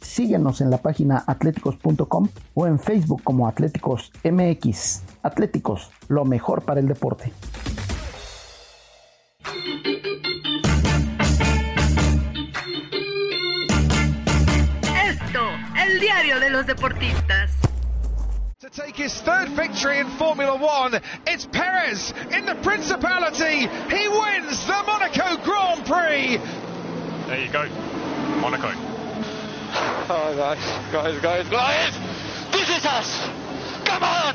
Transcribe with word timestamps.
Síguenos 0.00 0.60
en 0.60 0.70
la 0.70 0.78
página 0.78 1.24
atléticos.com 1.26 2.28
o 2.54 2.66
en 2.66 2.78
Facebook 2.78 3.22
como 3.22 3.48
Atléticos 3.48 4.12
MX. 4.24 5.02
Atléticos, 5.22 5.90
lo 6.08 6.24
mejor 6.24 6.62
para 6.62 6.80
el 6.80 6.88
deporte. 6.88 7.32
Esto, 15.04 15.40
el 15.84 16.00
diario 16.00 16.40
de 16.40 16.50
los 16.50 16.66
deportistas. 16.66 17.52
To 18.60 18.70
take 18.70 18.96
his 18.96 19.20
third 19.20 19.48
victory 19.50 19.98
in 20.00 20.06
Formula 20.18 20.56
One, 20.56 21.00
it's 21.26 21.46
Perez 21.46 22.12
in 22.32 22.46
the 22.46 22.54
Principality. 22.62 23.68
He 23.88 24.08
wins 24.08 24.66
the 24.66 24.82
Monaco 24.86 25.36
Grand 25.44 25.84
Prix. 25.84 26.40
There 27.28 27.44
you 27.44 27.50
go, 27.52 27.68
Monaco. 28.40 28.85
Oh, 30.08 30.36
guys, 30.36 30.62
guys, 30.92 31.20
guys, 31.20 31.48
guys! 31.48 31.92
This 32.52 32.68
is 32.78 32.86
us! 32.86 33.26
Come 33.84 34.04
on! 34.04 34.34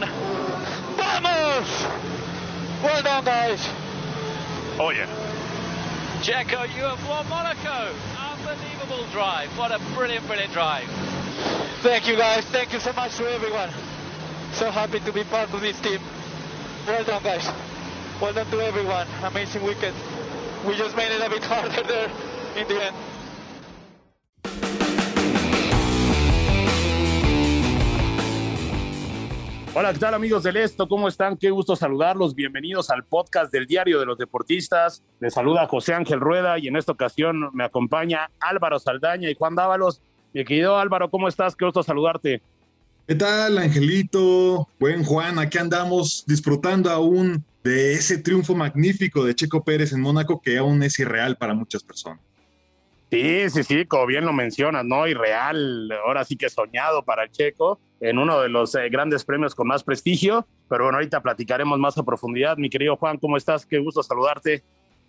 Vamos! 0.98 1.84
Well 2.84 3.01
done, 3.01 3.23
guys! 3.23 3.65
Oh 4.77 4.90
yeah. 4.90 5.07
Checo, 6.20 6.68
you 6.76 6.84
have 6.84 7.07
won 7.07 7.26
Monaco. 7.29 7.95
Unbelievable 8.20 9.10
drive. 9.13 9.57
What 9.57 9.71
a 9.71 9.79
brilliant, 9.95 10.27
brilliant 10.27 10.51
drive. 10.51 10.90
Thank 11.82 12.05
you, 12.05 12.17
guys. 12.17 12.43
Thank 12.48 12.73
you 12.73 12.82
so 12.82 12.91
much 12.91 13.15
to 13.15 13.32
everyone. 13.32 13.70
So 14.51 14.71
happy 14.71 14.99
to 14.99 15.13
be 15.13 15.23
part 15.23 15.54
of 15.54 15.62
this 15.62 15.79
team. 15.79 16.01
Well 16.85 17.05
done, 17.05 17.23
guys. 17.23 17.49
Well 18.21 18.34
done 18.34 18.51
to 18.51 18.60
everyone. 18.60 19.07
Amazing 19.23 19.63
weekend. 19.63 19.95
We 20.67 20.76
just 20.76 20.98
made 20.98 21.13
it 21.13 21.21
a 21.21 21.29
bit 21.29 21.43
harder 21.45 21.84
there 21.88 22.12
in 22.57 22.67
the 22.67 22.88
end. 22.88 22.95
Hola, 29.73 29.93
¿qué 29.93 29.99
tal 29.99 30.13
amigos 30.13 30.43
del 30.43 30.57
Esto? 30.57 30.85
¿Cómo 30.85 31.07
están? 31.07 31.37
Qué 31.37 31.49
gusto 31.49 31.77
saludarlos. 31.77 32.35
Bienvenidos 32.35 32.89
al 32.89 33.05
podcast 33.05 33.53
del 33.53 33.65
Diario 33.65 34.01
de 34.01 34.05
los 34.05 34.17
Deportistas. 34.17 35.01
Les 35.21 35.33
saluda 35.33 35.65
José 35.65 35.93
Ángel 35.93 36.19
Rueda 36.19 36.59
y 36.59 36.67
en 36.67 36.75
esta 36.75 36.91
ocasión 36.91 37.49
me 37.53 37.63
acompaña 37.63 38.29
Álvaro 38.41 38.79
Saldaña 38.79 39.29
y 39.29 39.35
Juan 39.35 39.55
Dávalos. 39.55 40.01
Mi 40.33 40.43
querido 40.43 40.77
Álvaro, 40.77 41.09
¿cómo 41.09 41.29
estás? 41.29 41.55
Qué 41.55 41.63
gusto 41.63 41.83
saludarte. 41.83 42.41
¿Qué 43.07 43.15
tal, 43.15 43.57
Angelito? 43.59 44.67
Buen 44.77 45.05
Juan, 45.05 45.39
aquí 45.39 45.57
andamos 45.57 46.25
disfrutando 46.27 46.89
aún 46.89 47.41
de 47.63 47.93
ese 47.93 48.17
triunfo 48.17 48.53
magnífico 48.53 49.23
de 49.23 49.35
Checo 49.35 49.63
Pérez 49.63 49.93
en 49.93 50.01
Mónaco 50.01 50.41
que 50.41 50.57
aún 50.57 50.83
es 50.83 50.99
irreal 50.99 51.37
para 51.37 51.53
muchas 51.53 51.81
personas. 51.81 52.19
Sí, 53.12 53.49
sí, 53.49 53.63
sí, 53.63 53.85
como 53.85 54.05
bien 54.05 54.26
lo 54.26 54.31
mencionas, 54.31 54.85
¿no? 54.85 55.05
Irreal, 55.05 55.91
ahora 56.05 56.23
sí 56.23 56.37
que 56.37 56.49
soñado 56.49 57.04
para 57.04 57.23
el 57.23 57.31
Checo 57.31 57.77
en 57.99 58.17
uno 58.17 58.40
de 58.40 58.48
los 58.48 58.73
eh, 58.76 58.87
grandes 58.90 59.26
premios 59.26 59.54
con 59.54 59.67
más 59.67 59.84
prestigio. 59.84 60.48
Pero 60.70 60.85
bueno, 60.85 60.98
ahorita 60.98 61.21
platicaremos 61.21 61.77
más 61.77 61.98
a 61.98 62.04
profundidad. 62.04 62.55
Mi 62.55 62.70
querido 62.70 62.95
Juan, 62.95 63.17
¿cómo 63.17 63.35
estás? 63.35 63.65
Qué 63.65 63.79
gusto 63.79 64.01
saludarte. 64.01 64.63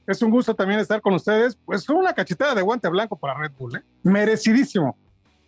Es 0.05 0.21
un 0.21 0.33
gusto 0.33 0.53
también 0.53 0.81
estar 0.81 1.01
con 1.01 1.15
ustedes. 1.15 1.57
Pues 1.65 1.89
una 1.89 2.13
cachetada 2.13 2.57
de 2.57 2.63
guante 2.63 2.89
blanco 2.89 3.17
para 3.17 3.35
Red 3.35 3.53
Bull, 3.57 3.77
¿eh? 3.77 3.83
Merecidísimo. 4.03 4.99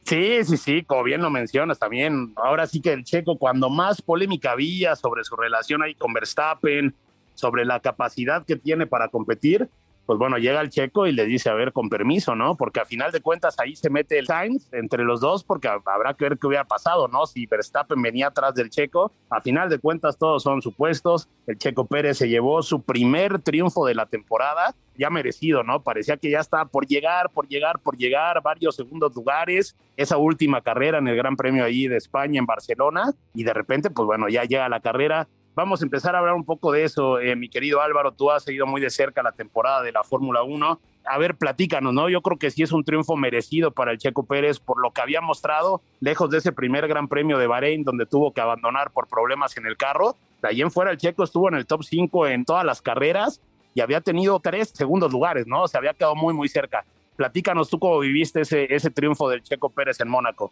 Sí, 0.05 0.45
sí, 0.45 0.57
sí, 0.57 0.85
como 0.85 1.03
bien 1.03 1.23
lo 1.23 1.31
mencionas 1.31 1.81
también. 1.81 2.35
Ahora 2.37 2.69
sí 2.69 2.81
que 2.81 2.93
el 2.93 3.03
checo, 3.03 3.37
cuando 3.37 3.69
más 3.69 4.01
polémica 4.01 4.53
había 4.53 4.95
sobre 4.95 5.25
su 5.25 5.35
relación 5.35 5.83
ahí 5.83 5.97
con 5.97 6.13
Verstappen, 6.13 6.95
sobre 7.35 7.65
la 7.65 7.81
capacidad 7.81 8.47
que 8.47 8.55
tiene 8.55 8.87
para 8.87 9.09
competir, 9.09 9.69
pues 10.07 10.19
bueno, 10.19 10.37
llega 10.39 10.61
el 10.61 10.71
checo 10.71 11.07
y 11.07 11.13
le 11.13 11.25
dice, 11.25 11.49
a 11.49 11.55
ver, 11.55 11.73
con 11.73 11.89
permiso, 11.89 12.35
¿no? 12.35 12.57
Porque 12.57 12.81
a 12.81 12.85
final 12.85 13.11
de 13.11 13.21
cuentas 13.21 13.57
ahí 13.59 13.75
se 13.75 13.91
mete 13.91 14.19
el 14.19 14.27
Sainz 14.27 14.69
entre 14.73 15.05
los 15.05 15.21
dos, 15.21 15.45
porque 15.45 15.69
habrá 15.69 16.15
que 16.15 16.25
ver 16.25 16.39
qué 16.39 16.47
hubiera 16.47 16.65
pasado, 16.65 17.09
¿no? 17.09 17.27
Si 17.27 17.47
Verstappen 17.47 18.01
venía 18.03 18.29
atrás 18.29 18.55
del 18.55 18.71
checo, 18.71 19.13
a 19.31 19.41
final 19.41 19.71
de 19.71 19.79
cuentas 19.79 20.19
todos 20.19 20.43
son 20.43 20.61
supuestos. 20.63 21.29
El 21.47 21.59
checo 21.59 21.87
Pérez 21.87 22.19
se 22.19 22.29
llevó 22.29 22.63
su 22.63 22.83
primer 22.83 23.41
triunfo 23.41 23.87
de 23.87 23.95
la 23.95 24.07
temporada, 24.07 24.75
ya 24.97 25.11
merecido, 25.11 25.63
¿no? 25.63 25.83
Parecía 25.83 26.17
que 26.17 26.31
ya 26.31 26.41
estaba 26.41 26.67
por 26.67 26.87
llegar, 26.87 27.31
por 27.31 27.49
llegar, 27.49 27.79
por 27.79 27.97
llegar, 27.97 28.43
varios 28.43 28.77
segundos 28.77 29.15
lugares, 29.15 29.77
esa 29.97 30.19
última 30.19 30.61
carrera 30.61 30.99
en 30.99 31.09
el 31.09 31.17
Gran 31.17 31.37
Premio 31.37 31.65
ahí 31.65 31.89
de 31.89 31.97
España 31.97 32.39
en 32.39 32.47
Barcelona, 32.47 33.13
y 33.35 33.45
de 33.45 33.53
repente, 33.55 33.91
pues 33.91 34.07
bueno, 34.07 34.29
ya 34.29 34.45
llega 34.45 34.69
la 34.69 34.81
carrera 34.81 35.29
Vamos 35.55 35.81
a 35.81 35.85
empezar 35.85 36.17
a 36.17 36.19
hablar 36.19 36.35
un 36.35 36.45
poco 36.45 36.73
de 36.73 36.83
eso, 36.83 37.21
eh, 37.21 37.37
mi 37.37 37.49
querido 37.49 37.81
Álvaro. 37.81 38.11
Tú 38.11 38.29
has 38.33 38.43
seguido 38.43 38.67
muy 38.67 38.81
de 38.81 38.91
cerca 38.91 39.23
la 39.23 39.31
temporada 39.31 39.83
de 39.83 39.93
la 39.93 40.03
Fórmula 40.03 40.43
1. 40.43 40.81
A 41.07 41.19
ver, 41.19 41.37
platícanos, 41.37 41.95
¿no? 41.95 42.09
Yo 42.09 42.23
creo 42.23 42.39
que 42.39 42.51
sí 42.51 42.65
es 42.65 42.73
un 42.73 42.83
triunfo 42.83 43.17
merecido 43.17 43.71
para 43.71 43.93
el 43.93 43.99
Checo 43.99 44.25
Pérez 44.25 44.59
por 44.59 44.83
lo 44.83 44.91
que 44.91 45.01
había 45.01 45.21
mostrado, 45.21 45.81
lejos 46.01 46.29
de 46.31 46.39
ese 46.39 46.51
primer 46.51 46.89
Gran 46.89 47.07
Premio 47.07 47.39
de 47.39 47.47
Bahrein, 47.47 47.85
donde 47.85 48.05
tuvo 48.05 48.33
que 48.33 48.41
abandonar 48.41 48.91
por 48.91 49.07
problemas 49.07 49.57
en 49.57 49.67
el 49.67 49.77
carro. 49.77 50.17
De 50.43 50.49
ahí 50.49 50.61
en 50.61 50.73
fuera, 50.73 50.91
el 50.91 50.97
Checo 50.97 51.23
estuvo 51.23 51.49
en 51.49 51.55
el 51.55 51.67
top 51.67 51.85
5 51.85 52.27
en 52.27 52.45
todas 52.45 52.65
las 52.65 52.83
carreras 52.83 53.41
y 53.75 53.81
había 53.81 54.01
tenido 54.01 54.41
tres 54.41 54.71
segundos 54.71 55.13
lugares, 55.13 55.47
¿no? 55.47 55.69
Se 55.69 55.79
había 55.79 55.95
quedado 55.95 56.17
muy, 56.17 56.35
muy 56.35 56.49
cerca. 56.49 56.85
Platícanos 57.15 57.71
tú 57.71 57.79
cómo 57.79 58.01
viviste 58.01 58.41
ese, 58.41 58.75
ese 58.75 58.91
triunfo 58.91 59.29
del 59.29 59.43
Checo 59.45 59.71
Pérez 59.71 60.01
en 60.01 60.09
Mónaco. 60.09 60.51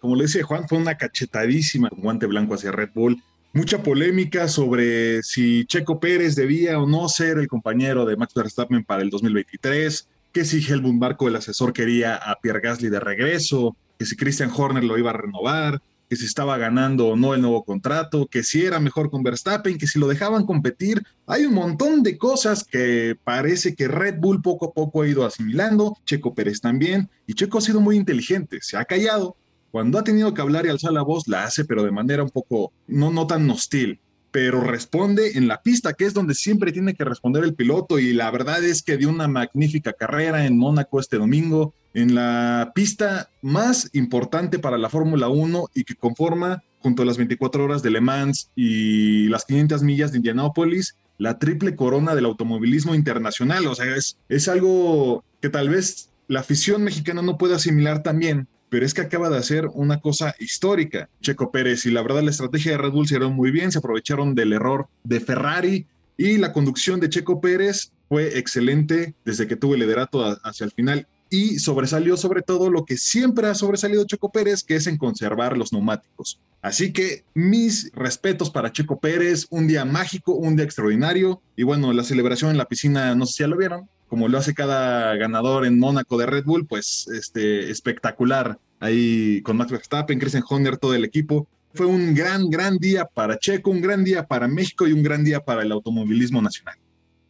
Como 0.00 0.16
le 0.16 0.22
decía 0.22 0.42
Juan, 0.42 0.66
fue 0.66 0.78
una 0.78 0.96
cachetadísima 0.96 1.90
guante 1.92 2.24
blanco 2.24 2.54
hacia 2.54 2.72
Red 2.72 2.90
Bull 2.94 3.22
mucha 3.58 3.82
polémica 3.82 4.46
sobre 4.46 5.20
si 5.24 5.64
Checo 5.66 5.98
Pérez 5.98 6.36
debía 6.36 6.78
o 6.78 6.86
no 6.86 7.08
ser 7.08 7.38
el 7.38 7.48
compañero 7.48 8.06
de 8.06 8.16
Max 8.16 8.32
Verstappen 8.32 8.84
para 8.84 9.02
el 9.02 9.10
2023, 9.10 10.08
que 10.32 10.44
si 10.44 10.64
Helmut 10.64 10.94
Marko, 10.94 11.26
el 11.26 11.34
asesor, 11.34 11.72
quería 11.72 12.14
a 12.14 12.38
Pierre 12.40 12.60
Gasly 12.60 12.88
de 12.88 13.00
regreso, 13.00 13.76
que 13.98 14.06
si 14.06 14.14
Christian 14.14 14.52
Horner 14.56 14.84
lo 14.84 14.96
iba 14.96 15.10
a 15.10 15.14
renovar, 15.14 15.82
que 16.08 16.14
si 16.14 16.24
estaba 16.24 16.56
ganando 16.56 17.08
o 17.08 17.16
no 17.16 17.34
el 17.34 17.42
nuevo 17.42 17.64
contrato, 17.64 18.28
que 18.28 18.44
si 18.44 18.64
era 18.64 18.78
mejor 18.78 19.10
con 19.10 19.24
Verstappen, 19.24 19.76
que 19.76 19.88
si 19.88 19.98
lo 19.98 20.06
dejaban 20.06 20.46
competir. 20.46 21.02
Hay 21.26 21.44
un 21.44 21.54
montón 21.54 22.04
de 22.04 22.16
cosas 22.16 22.62
que 22.62 23.16
parece 23.24 23.74
que 23.74 23.88
Red 23.88 24.20
Bull 24.20 24.40
poco 24.40 24.66
a 24.66 24.72
poco 24.72 25.02
ha 25.02 25.08
ido 25.08 25.26
asimilando, 25.26 25.98
Checo 26.06 26.32
Pérez 26.32 26.60
también, 26.60 27.10
y 27.26 27.34
Checo 27.34 27.58
ha 27.58 27.62
sido 27.62 27.80
muy 27.80 27.96
inteligente, 27.96 28.60
se 28.62 28.76
ha 28.76 28.84
callado, 28.84 29.36
cuando 29.70 29.98
ha 29.98 30.04
tenido 30.04 30.32
que 30.34 30.40
hablar 30.40 30.66
y 30.66 30.70
alzar 30.70 30.92
la 30.92 31.02
voz, 31.02 31.28
la 31.28 31.44
hace, 31.44 31.64
pero 31.64 31.82
de 31.82 31.90
manera 31.90 32.22
un 32.22 32.30
poco, 32.30 32.72
no, 32.86 33.10
no 33.10 33.26
tan 33.26 33.48
hostil, 33.50 34.00
pero 34.30 34.60
responde 34.60 35.38
en 35.38 35.48
la 35.48 35.62
pista, 35.62 35.94
que 35.94 36.04
es 36.04 36.14
donde 36.14 36.34
siempre 36.34 36.72
tiene 36.72 36.94
que 36.94 37.04
responder 37.04 37.44
el 37.44 37.54
piloto. 37.54 37.98
Y 37.98 38.12
la 38.12 38.30
verdad 38.30 38.62
es 38.62 38.82
que 38.82 38.96
dio 38.96 39.08
una 39.08 39.28
magnífica 39.28 39.92
carrera 39.92 40.46
en 40.46 40.58
Mónaco 40.58 41.00
este 41.00 41.18
domingo, 41.18 41.74
en 41.94 42.14
la 42.14 42.72
pista 42.74 43.30
más 43.42 43.90
importante 43.94 44.58
para 44.58 44.78
la 44.78 44.90
Fórmula 44.90 45.28
1 45.28 45.70
y 45.74 45.84
que 45.84 45.94
conforma, 45.94 46.62
junto 46.80 47.02
a 47.02 47.06
las 47.06 47.16
24 47.16 47.64
horas 47.64 47.82
de 47.82 47.90
Le 47.90 48.00
Mans 48.00 48.50
y 48.54 49.28
las 49.28 49.44
500 49.44 49.82
millas 49.82 50.12
de 50.12 50.18
Indianápolis, 50.18 50.96
la 51.16 51.38
triple 51.38 51.74
corona 51.74 52.14
del 52.14 52.26
automovilismo 52.26 52.94
internacional. 52.94 53.66
O 53.66 53.74
sea, 53.74 53.96
es, 53.96 54.18
es 54.28 54.48
algo 54.48 55.24
que 55.40 55.48
tal 55.48 55.68
vez 55.68 56.10
la 56.28 56.40
afición 56.40 56.84
mexicana 56.84 57.22
no 57.22 57.38
puede 57.38 57.54
asimilar 57.54 58.02
también, 58.02 58.46
pero 58.68 58.84
es 58.84 58.94
que 58.94 59.00
acaba 59.00 59.30
de 59.30 59.38
hacer 59.38 59.66
una 59.72 60.00
cosa 60.00 60.34
histórica, 60.38 61.08
Checo 61.20 61.50
Pérez, 61.50 61.86
y 61.86 61.90
la 61.90 62.02
verdad 62.02 62.22
la 62.22 62.30
estrategia 62.30 62.72
de 62.72 62.78
Red 62.78 62.90
Bull 62.90 63.06
se 63.06 63.14
hicieron 63.14 63.34
muy 63.34 63.50
bien, 63.50 63.72
se 63.72 63.78
aprovecharon 63.78 64.34
del 64.34 64.52
error 64.52 64.88
de 65.04 65.20
Ferrari 65.20 65.86
y 66.16 66.36
la 66.38 66.52
conducción 66.52 67.00
de 67.00 67.08
Checo 67.08 67.40
Pérez 67.40 67.92
fue 68.08 68.38
excelente 68.38 69.14
desde 69.24 69.46
que 69.46 69.56
tuvo 69.56 69.74
el 69.74 69.80
liderato 69.80 70.24
hacia 70.42 70.64
el 70.64 70.72
final 70.72 71.06
y 71.30 71.58
sobresalió 71.58 72.16
sobre 72.16 72.42
todo 72.42 72.70
lo 72.70 72.84
que 72.84 72.96
siempre 72.96 73.48
ha 73.48 73.54
sobresalido 73.54 74.04
Checo 74.04 74.32
Pérez, 74.32 74.64
que 74.64 74.76
es 74.76 74.86
en 74.86 74.96
conservar 74.96 75.56
los 75.56 75.72
neumáticos. 75.72 76.40
Así 76.60 76.92
que 76.92 77.24
mis 77.34 77.90
respetos 77.94 78.50
para 78.50 78.72
Checo 78.72 78.98
Pérez, 78.98 79.46
un 79.50 79.68
día 79.68 79.84
mágico, 79.84 80.34
un 80.34 80.56
día 80.56 80.64
extraordinario 80.64 81.40
y 81.56 81.62
bueno, 81.62 81.92
la 81.92 82.02
celebración 82.02 82.50
en 82.50 82.58
la 82.58 82.66
piscina, 82.66 83.14
no 83.14 83.26
sé 83.26 83.32
si 83.32 83.42
ya 83.44 83.46
lo 83.46 83.56
vieron, 83.56 83.88
como 84.08 84.26
lo 84.26 84.38
hace 84.38 84.54
cada 84.54 85.14
ganador 85.16 85.66
en 85.66 85.78
Mónaco 85.78 86.18
de 86.18 86.26
Red 86.26 86.44
Bull, 86.44 86.66
pues 86.66 87.06
este, 87.14 87.70
espectacular 87.70 88.58
ahí 88.80 89.40
con 89.42 89.56
Max 89.56 89.70
Verstappen, 89.70 90.18
Christian 90.18 90.44
Horner, 90.48 90.78
todo 90.78 90.94
el 90.94 91.04
equipo. 91.04 91.46
Fue 91.74 91.86
un 91.86 92.14
gran, 92.14 92.48
gran 92.50 92.78
día 92.78 93.04
para 93.04 93.38
Checo, 93.38 93.70
un 93.70 93.80
gran 93.80 94.02
día 94.02 94.26
para 94.26 94.48
México 94.48 94.88
y 94.88 94.92
un 94.92 95.02
gran 95.02 95.22
día 95.22 95.40
para 95.40 95.62
el 95.62 95.70
automovilismo 95.70 96.42
nacional. 96.42 96.76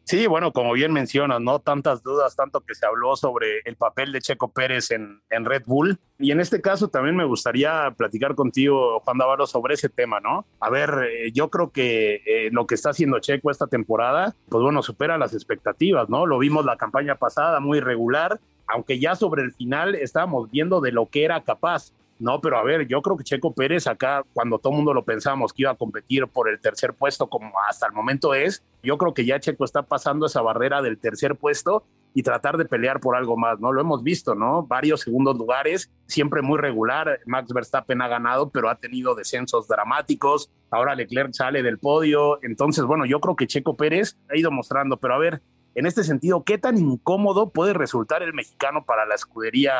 Sí, 0.08 0.26
bueno, 0.26 0.54
como 0.54 0.72
bien 0.72 0.90
mencionas, 0.90 1.38
¿no? 1.42 1.58
Tantas 1.58 2.02
dudas, 2.02 2.34
tanto 2.34 2.62
que 2.62 2.74
se 2.74 2.86
habló 2.86 3.14
sobre 3.14 3.58
el 3.66 3.76
papel 3.76 4.10
de 4.10 4.22
Checo 4.22 4.50
Pérez 4.50 4.90
en, 4.90 5.20
en 5.28 5.44
Red 5.44 5.64
Bull. 5.66 5.98
Y 6.18 6.30
en 6.30 6.40
este 6.40 6.62
caso 6.62 6.88
también 6.88 7.14
me 7.14 7.26
gustaría 7.26 7.90
platicar 7.94 8.34
contigo, 8.34 9.00
Juan 9.00 9.18
Davaro, 9.18 9.46
sobre 9.46 9.74
ese 9.74 9.90
tema, 9.90 10.18
¿no? 10.18 10.46
A 10.60 10.70
ver, 10.70 11.10
eh, 11.12 11.30
yo 11.34 11.50
creo 11.50 11.72
que 11.72 12.22
eh, 12.24 12.48
lo 12.52 12.66
que 12.66 12.74
está 12.74 12.88
haciendo 12.88 13.18
Checo 13.18 13.50
esta 13.50 13.66
temporada, 13.66 14.34
pues 14.48 14.62
bueno, 14.62 14.82
supera 14.82 15.18
las 15.18 15.34
expectativas, 15.34 16.08
¿no? 16.08 16.24
Lo 16.24 16.38
vimos 16.38 16.64
la 16.64 16.78
campaña 16.78 17.16
pasada, 17.16 17.60
muy 17.60 17.80
regular, 17.80 18.40
aunque 18.66 18.98
ya 18.98 19.14
sobre 19.14 19.42
el 19.42 19.52
final 19.52 19.94
estábamos 19.94 20.50
viendo 20.50 20.80
de 20.80 20.90
lo 20.90 21.04
que 21.10 21.26
era 21.26 21.42
capaz. 21.42 21.92
No, 22.18 22.40
pero 22.40 22.58
a 22.58 22.64
ver, 22.64 22.86
yo 22.88 23.00
creo 23.00 23.16
que 23.16 23.24
Checo 23.24 23.52
Pérez 23.52 23.86
acá, 23.86 24.24
cuando 24.32 24.58
todo 24.58 24.72
el 24.72 24.78
mundo 24.78 24.92
lo 24.92 25.04
pensamos 25.04 25.52
que 25.52 25.62
iba 25.62 25.70
a 25.70 25.76
competir 25.76 26.26
por 26.26 26.48
el 26.48 26.60
tercer 26.60 26.94
puesto 26.94 27.28
como 27.28 27.52
hasta 27.68 27.86
el 27.86 27.92
momento 27.92 28.34
es, 28.34 28.64
yo 28.82 28.98
creo 28.98 29.14
que 29.14 29.24
ya 29.24 29.38
Checo 29.38 29.64
está 29.64 29.82
pasando 29.82 30.26
esa 30.26 30.42
barrera 30.42 30.82
del 30.82 30.98
tercer 30.98 31.36
puesto 31.36 31.84
y 32.14 32.22
tratar 32.24 32.56
de 32.56 32.64
pelear 32.64 32.98
por 32.98 33.14
algo 33.14 33.36
más, 33.36 33.60
¿no? 33.60 33.72
Lo 33.72 33.80
hemos 33.80 34.02
visto, 34.02 34.34
¿no? 34.34 34.64
Varios 34.64 35.02
segundos 35.02 35.38
lugares, 35.38 35.92
siempre 36.06 36.42
muy 36.42 36.58
regular. 36.58 37.20
Max 37.26 37.52
Verstappen 37.52 38.02
ha 38.02 38.08
ganado, 38.08 38.50
pero 38.50 38.68
ha 38.68 38.74
tenido 38.74 39.14
descensos 39.14 39.68
dramáticos. 39.68 40.50
Ahora 40.70 40.96
Leclerc 40.96 41.32
sale 41.32 41.62
del 41.62 41.78
podio. 41.78 42.40
Entonces, 42.42 42.84
bueno, 42.84 43.06
yo 43.06 43.20
creo 43.20 43.36
que 43.36 43.46
Checo 43.46 43.76
Pérez 43.76 44.16
ha 44.28 44.36
ido 44.36 44.50
mostrando, 44.50 44.96
pero 44.96 45.14
a 45.14 45.18
ver, 45.18 45.42
en 45.76 45.86
este 45.86 46.02
sentido, 46.02 46.42
¿qué 46.42 46.58
tan 46.58 46.76
incómodo 46.76 47.50
puede 47.50 47.72
resultar 47.72 48.24
el 48.24 48.34
mexicano 48.34 48.84
para 48.84 49.06
la 49.06 49.14
escudería 49.14 49.74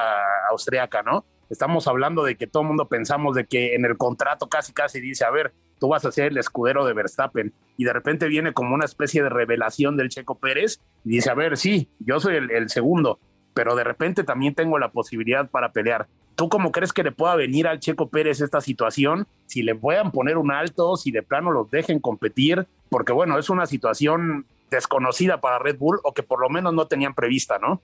austriaca, 0.51 1.03
no? 1.03 1.25
Estamos 1.51 1.89
hablando 1.89 2.25
de 2.25 2.37
que 2.37 2.47
todo 2.47 2.63
el 2.63 2.69
mundo 2.69 2.89
pensamos 2.89 3.35
de 3.35 3.47
que 3.47 3.75
en 3.75 3.85
el 3.85 3.97
contrato 3.97 4.49
casi 4.49 4.73
casi 4.73 5.01
dice, 5.01 5.25
a 5.25 5.31
ver, 5.31 5.53
tú 5.79 5.89
vas 5.89 6.05
a 6.05 6.13
ser 6.13 6.33
el 6.33 6.39
escudero 6.39 6.85
de 6.85 6.93
Verstappen 6.93 7.53
y 7.77 7.85
de 7.85 7.93
repente 7.93 8.29
viene 8.29 8.53
como 8.53 8.75
una 8.75 8.85
especie 8.85 9.23
de 9.23 9.29
revelación 9.29 9.97
del 9.97 10.09
Checo 10.09 10.35
Pérez 10.35 10.81
y 11.05 11.11
dice, 11.11 11.31
a 11.31 11.35
ver, 11.35 11.57
sí, 11.57 11.89
yo 12.01 12.21
soy 12.21 12.37
el, 12.37 12.69
segundo, 12.69 13.19
pero 13.55 13.77
de 13.77 13.85
repente 13.85 14.25
también 14.25 14.55
tengo 14.55 14.79
la 14.79 14.91
posibilidad 14.91 15.49
para 15.49 15.73
pelear. 15.73 16.07
¿Tú 16.35 16.49
cómo 16.49 16.71
crees 16.71 16.93
que 16.93 17.03
le 17.03 17.13
pueda 17.13 17.35
venir 17.35 17.67
al 17.67 17.81
Checo 17.81 18.09
Pérez 18.09 18.41
esta 18.41 18.61
situación? 18.61 19.27
Si 19.47 19.63
le 19.63 19.75
puedan 19.75 20.13
poner 20.13 20.37
un 20.37 20.53
alto, 20.53 20.97
si 20.97 21.11
de 21.11 21.23
plano 21.23 21.51
los 21.51 21.71
dejen 21.71 21.99
competir, 21.99 22.67
porque 22.91 23.13
bueno, 23.13 23.39
es 23.39 23.51
una 23.51 23.67
situación 23.67 24.47
desconocida 24.71 25.41
para 25.41 25.59
Red 25.59 25.79
Bull 25.79 25.99
o 26.05 26.13
que 26.13 26.23
por 26.23 26.41
lo 26.41 26.49
menos 26.49 26.75
no 26.75 26.87
tenían 26.87 27.15
prevista, 27.15 27.59
¿no? 27.59 27.81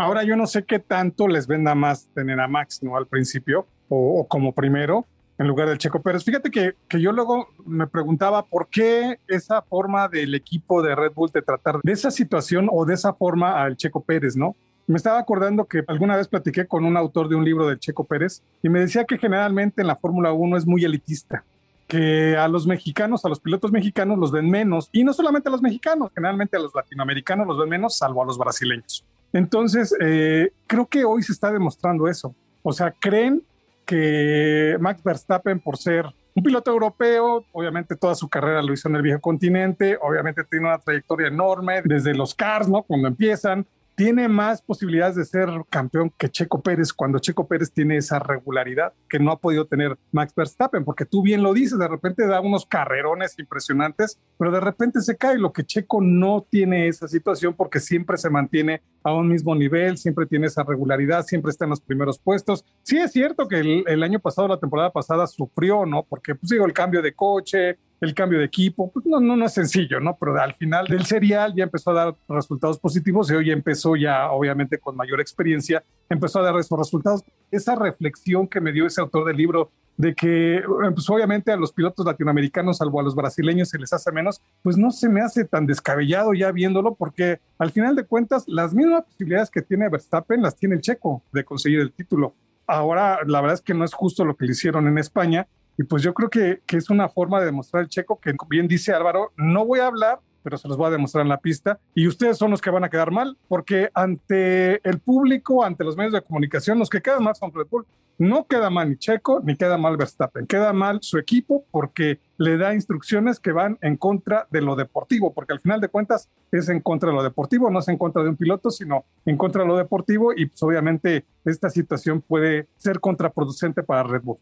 Ahora 0.00 0.24
yo 0.24 0.34
no 0.34 0.46
sé 0.46 0.64
qué 0.64 0.78
tanto 0.78 1.28
les 1.28 1.46
venda 1.46 1.74
más 1.74 2.08
tener 2.14 2.40
a 2.40 2.48
Max, 2.48 2.82
¿no? 2.82 2.96
Al 2.96 3.06
principio 3.06 3.66
o, 3.90 4.26
como 4.26 4.54
primero 4.54 5.04
en 5.36 5.46
lugar 5.46 5.68
del 5.68 5.76
Checo 5.76 6.00
Pérez. 6.00 6.24
Fíjate 6.24 6.50
que, 6.50 6.72
que, 6.88 7.02
yo 7.02 7.12
luego 7.12 7.48
me 7.66 7.86
preguntaba 7.86 8.46
por 8.46 8.68
qué 8.68 9.18
esa 9.28 9.60
forma 9.60 10.08
del 10.08 10.34
equipo 10.34 10.80
de 10.80 10.94
Red 10.94 11.12
Bull 11.12 11.30
de 11.30 11.42
tratar 11.42 11.80
de 11.82 11.92
esa 11.92 12.10
situación 12.10 12.70
o 12.72 12.86
de 12.86 12.94
esa 12.94 13.12
forma 13.12 13.62
al 13.62 13.76
Checo 13.76 14.02
Pérez, 14.02 14.36
¿no? 14.36 14.56
Me 14.86 14.96
estaba 14.96 15.18
acordando 15.18 15.66
que 15.66 15.84
alguna 15.86 16.16
vez 16.16 16.28
platiqué 16.28 16.66
con 16.66 16.86
un 16.86 16.96
autor 16.96 17.28
de 17.28 17.36
un 17.36 17.44
libro 17.44 17.68
del 17.68 17.78
Checo 17.78 18.04
Pérez 18.04 18.42
y 18.62 18.70
me 18.70 18.80
decía 18.80 19.04
que 19.04 19.18
generalmente 19.18 19.82
en 19.82 19.86
la 19.86 19.96
Fórmula 19.96 20.32
1 20.32 20.56
es 20.56 20.66
muy 20.66 20.82
elitista 20.82 21.44
que 21.88 22.38
a 22.38 22.48
los 22.48 22.66
mexicanos, 22.66 23.26
a 23.26 23.28
los 23.28 23.40
pilotos 23.40 23.70
mexicanos 23.70 24.16
los 24.16 24.32
ven 24.32 24.48
menos, 24.48 24.88
y 24.92 25.04
no 25.04 25.12
solamente 25.12 25.50
a 25.50 25.52
los 25.52 25.60
mexicanos, 25.60 26.10
generalmente 26.14 26.56
a 26.56 26.60
los 26.60 26.74
latinoamericanos 26.74 27.46
los 27.46 27.58
ven 27.58 27.68
menos, 27.68 27.98
salvo 27.98 28.22
a 28.22 28.26
los 28.26 28.38
brasileños. 28.38 29.04
Entonces, 29.32 29.94
eh, 30.00 30.52
creo 30.66 30.86
que 30.86 31.04
hoy 31.04 31.22
se 31.22 31.32
está 31.32 31.52
demostrando 31.52 32.08
eso. 32.08 32.34
O 32.62 32.72
sea, 32.72 32.92
creen 32.98 33.42
que 33.84 34.76
Max 34.80 35.02
Verstappen, 35.02 35.60
por 35.60 35.76
ser 35.76 36.06
un 36.34 36.42
piloto 36.42 36.70
europeo, 36.70 37.44
obviamente 37.52 37.96
toda 37.96 38.14
su 38.14 38.28
carrera 38.28 38.62
lo 38.62 38.72
hizo 38.72 38.88
en 38.88 38.96
el 38.96 39.02
viejo 39.02 39.20
continente, 39.20 39.98
obviamente 40.00 40.44
tiene 40.44 40.66
una 40.66 40.78
trayectoria 40.78 41.28
enorme 41.28 41.82
desde 41.84 42.14
los 42.14 42.34
cars, 42.34 42.68
¿no? 42.68 42.82
Cuando 42.82 43.08
empiezan, 43.08 43.66
tiene 44.00 44.28
más 44.28 44.62
posibilidades 44.62 45.14
de 45.16 45.26
ser 45.26 45.50
campeón 45.68 46.10
que 46.16 46.30
Checo 46.30 46.62
Pérez 46.62 46.90
cuando 46.90 47.18
Checo 47.18 47.46
Pérez 47.46 47.70
tiene 47.70 47.98
esa 47.98 48.18
regularidad 48.18 48.94
que 49.10 49.18
no 49.18 49.30
ha 49.30 49.38
podido 49.38 49.66
tener 49.66 49.98
Max 50.10 50.32
Verstappen, 50.34 50.86
porque 50.86 51.04
tú 51.04 51.20
bien 51.20 51.42
lo 51.42 51.52
dices, 51.52 51.78
de 51.78 51.86
repente 51.86 52.26
da 52.26 52.40
unos 52.40 52.64
carrerones 52.64 53.38
impresionantes, 53.38 54.18
pero 54.38 54.52
de 54.52 54.60
repente 54.60 55.02
se 55.02 55.18
cae, 55.18 55.36
lo 55.36 55.52
que 55.52 55.64
Checo 55.64 56.00
no 56.00 56.46
tiene 56.48 56.88
esa 56.88 57.08
situación 57.08 57.52
porque 57.52 57.78
siempre 57.78 58.16
se 58.16 58.30
mantiene 58.30 58.80
a 59.02 59.12
un 59.12 59.28
mismo 59.28 59.54
nivel, 59.54 59.98
siempre 59.98 60.24
tiene 60.24 60.46
esa 60.46 60.62
regularidad, 60.62 61.26
siempre 61.26 61.50
está 61.50 61.66
en 61.66 61.70
los 61.70 61.82
primeros 61.82 62.18
puestos. 62.18 62.64
Sí 62.82 62.96
es 62.96 63.12
cierto 63.12 63.48
que 63.48 63.84
el, 63.86 64.02
año 64.02 64.18
pasado, 64.18 64.48
la 64.48 64.58
temporada 64.58 64.90
pasada, 64.90 65.26
sufrió, 65.26 65.84
¿no? 65.84 66.04
Porque, 66.08 66.34
pues 66.34 66.48
digo, 66.48 66.64
el 66.64 66.72
cambio 66.72 67.02
de 67.02 67.12
coche, 67.12 67.78
el 68.00 68.14
cambio 68.14 68.38
de 68.38 68.46
equipo, 68.46 68.90
pues 68.90 69.04
no, 69.06 69.20
no, 69.20 69.44
es 69.44 69.52
sencillo, 69.52 70.00
¿no? 70.00 70.16
Pero 70.18 70.40
al 70.40 70.54
final 70.54 70.86
del 70.86 71.04
serial 71.04 71.54
ya 71.54 71.64
empezó 71.64 71.90
a 71.90 71.94
dar 71.94 72.16
resultados 72.28 72.78
positivos 72.78 73.30
y 73.30 73.34
hoy 73.34 73.50
empezó 73.50 73.94
ya, 73.94 74.30
obviamente, 74.30 74.78
con 74.78 74.96
mayor 74.96 75.20
experiencia, 75.20 75.84
empezó 76.08 76.40
a 76.40 76.42
dar 76.42 76.56
esos 76.58 76.78
resultados. 76.78 77.22
Esa 77.50 77.74
reflexión 77.74 78.48
que 78.48 78.60
me 78.60 78.72
dio 78.72 78.86
ese 78.86 79.00
autor 79.00 79.26
del 79.26 79.36
libro 79.36 79.70
de 80.00 80.14
que, 80.14 80.62
pues 80.94 81.10
obviamente 81.10 81.52
a 81.52 81.56
los 81.56 81.72
pilotos 81.72 82.06
latinoamericanos, 82.06 82.78
salvo 82.78 83.00
a 83.00 83.02
los 83.02 83.14
brasileños, 83.14 83.68
se 83.68 83.78
les 83.78 83.92
hace 83.92 84.10
menos, 84.12 84.40
pues 84.62 84.78
no 84.78 84.90
se 84.90 85.10
me 85.10 85.20
hace 85.20 85.44
tan 85.44 85.66
descabellado 85.66 86.32
ya 86.32 86.50
viéndolo, 86.52 86.94
porque 86.94 87.40
al 87.58 87.70
final 87.70 87.94
de 87.96 88.04
cuentas, 88.04 88.44
las 88.46 88.72
mismas 88.72 89.04
posibilidades 89.04 89.50
que 89.50 89.60
tiene 89.60 89.90
Verstappen 89.90 90.40
las 90.40 90.56
tiene 90.56 90.76
el 90.76 90.80
checo 90.80 91.22
de 91.32 91.44
conseguir 91.44 91.80
el 91.80 91.92
título. 91.92 92.34
Ahora, 92.66 93.18
la 93.26 93.42
verdad 93.42 93.56
es 93.56 93.60
que 93.60 93.74
no 93.74 93.84
es 93.84 93.92
justo 93.92 94.24
lo 94.24 94.36
que 94.36 94.46
le 94.46 94.52
hicieron 94.52 94.88
en 94.88 94.96
España, 94.96 95.48
y 95.80 95.84
pues 95.84 96.02
yo 96.02 96.12
creo 96.12 96.28
que, 96.28 96.60
es 96.76 96.90
una 96.90 97.08
forma 97.08 97.40
de 97.40 97.46
demostrar 97.46 97.82
el 97.82 97.88
checo 97.88 98.20
que, 98.20 98.34
bien 98.50 98.68
dice 98.68 98.92
Álvaro, 98.92 99.32
no 99.38 99.64
voy 99.64 99.80
a 99.80 99.86
hablar, 99.86 100.20
pero 100.42 100.58
se 100.58 100.68
los 100.68 100.76
voy 100.76 100.88
a 100.88 100.90
demostrar 100.90 101.22
en 101.22 101.30
la 101.30 101.38
pista. 101.38 101.80
Y 101.94 102.06
ustedes 102.06 102.36
son 102.36 102.50
los 102.50 102.60
que 102.60 102.68
van 102.68 102.84
a 102.84 102.90
quedar 102.90 103.10
mal, 103.10 103.38
porque 103.48 103.88
ante 103.94 104.86
el 104.86 104.98
público, 104.98 105.64
ante 105.64 105.82
los 105.82 105.96
medios 105.96 106.12
de 106.12 106.20
comunicación, 106.20 106.78
los 106.78 106.90
que 106.90 107.00
quedan 107.00 107.24
mal 107.24 107.34
son 107.34 107.50
Red 107.54 107.66
Bull. 107.70 107.86
No 108.18 108.46
queda 108.46 108.68
mal 108.68 108.90
ni 108.90 108.98
Checo, 108.98 109.40
ni 109.42 109.56
queda 109.56 109.78
mal 109.78 109.96
Verstappen. 109.96 110.46
Queda 110.46 110.74
mal 110.74 110.98
su 111.00 111.16
equipo 111.16 111.64
porque 111.70 112.20
le 112.36 112.58
da 112.58 112.74
instrucciones 112.74 113.40
que 113.40 113.52
van 113.52 113.78
en 113.80 113.96
contra 113.96 114.46
de 114.50 114.60
lo 114.60 114.76
deportivo, 114.76 115.32
porque 115.32 115.54
al 115.54 115.60
final 115.60 115.80
de 115.80 115.88
cuentas 115.88 116.28
es 116.52 116.68
en 116.68 116.80
contra 116.80 117.08
de 117.08 117.16
lo 117.16 117.22
deportivo, 117.22 117.70
no 117.70 117.78
es 117.78 117.88
en 117.88 117.96
contra 117.96 118.22
de 118.22 118.28
un 118.28 118.36
piloto, 118.36 118.70
sino 118.70 119.06
en 119.24 119.38
contra 119.38 119.62
de 119.62 119.68
lo 119.68 119.78
deportivo. 119.78 120.34
Y 120.36 120.44
pues 120.44 120.62
obviamente 120.62 121.24
esta 121.46 121.70
situación 121.70 122.20
puede 122.20 122.68
ser 122.76 123.00
contraproducente 123.00 123.82
para 123.82 124.02
Red 124.02 124.20
Bull. 124.24 124.36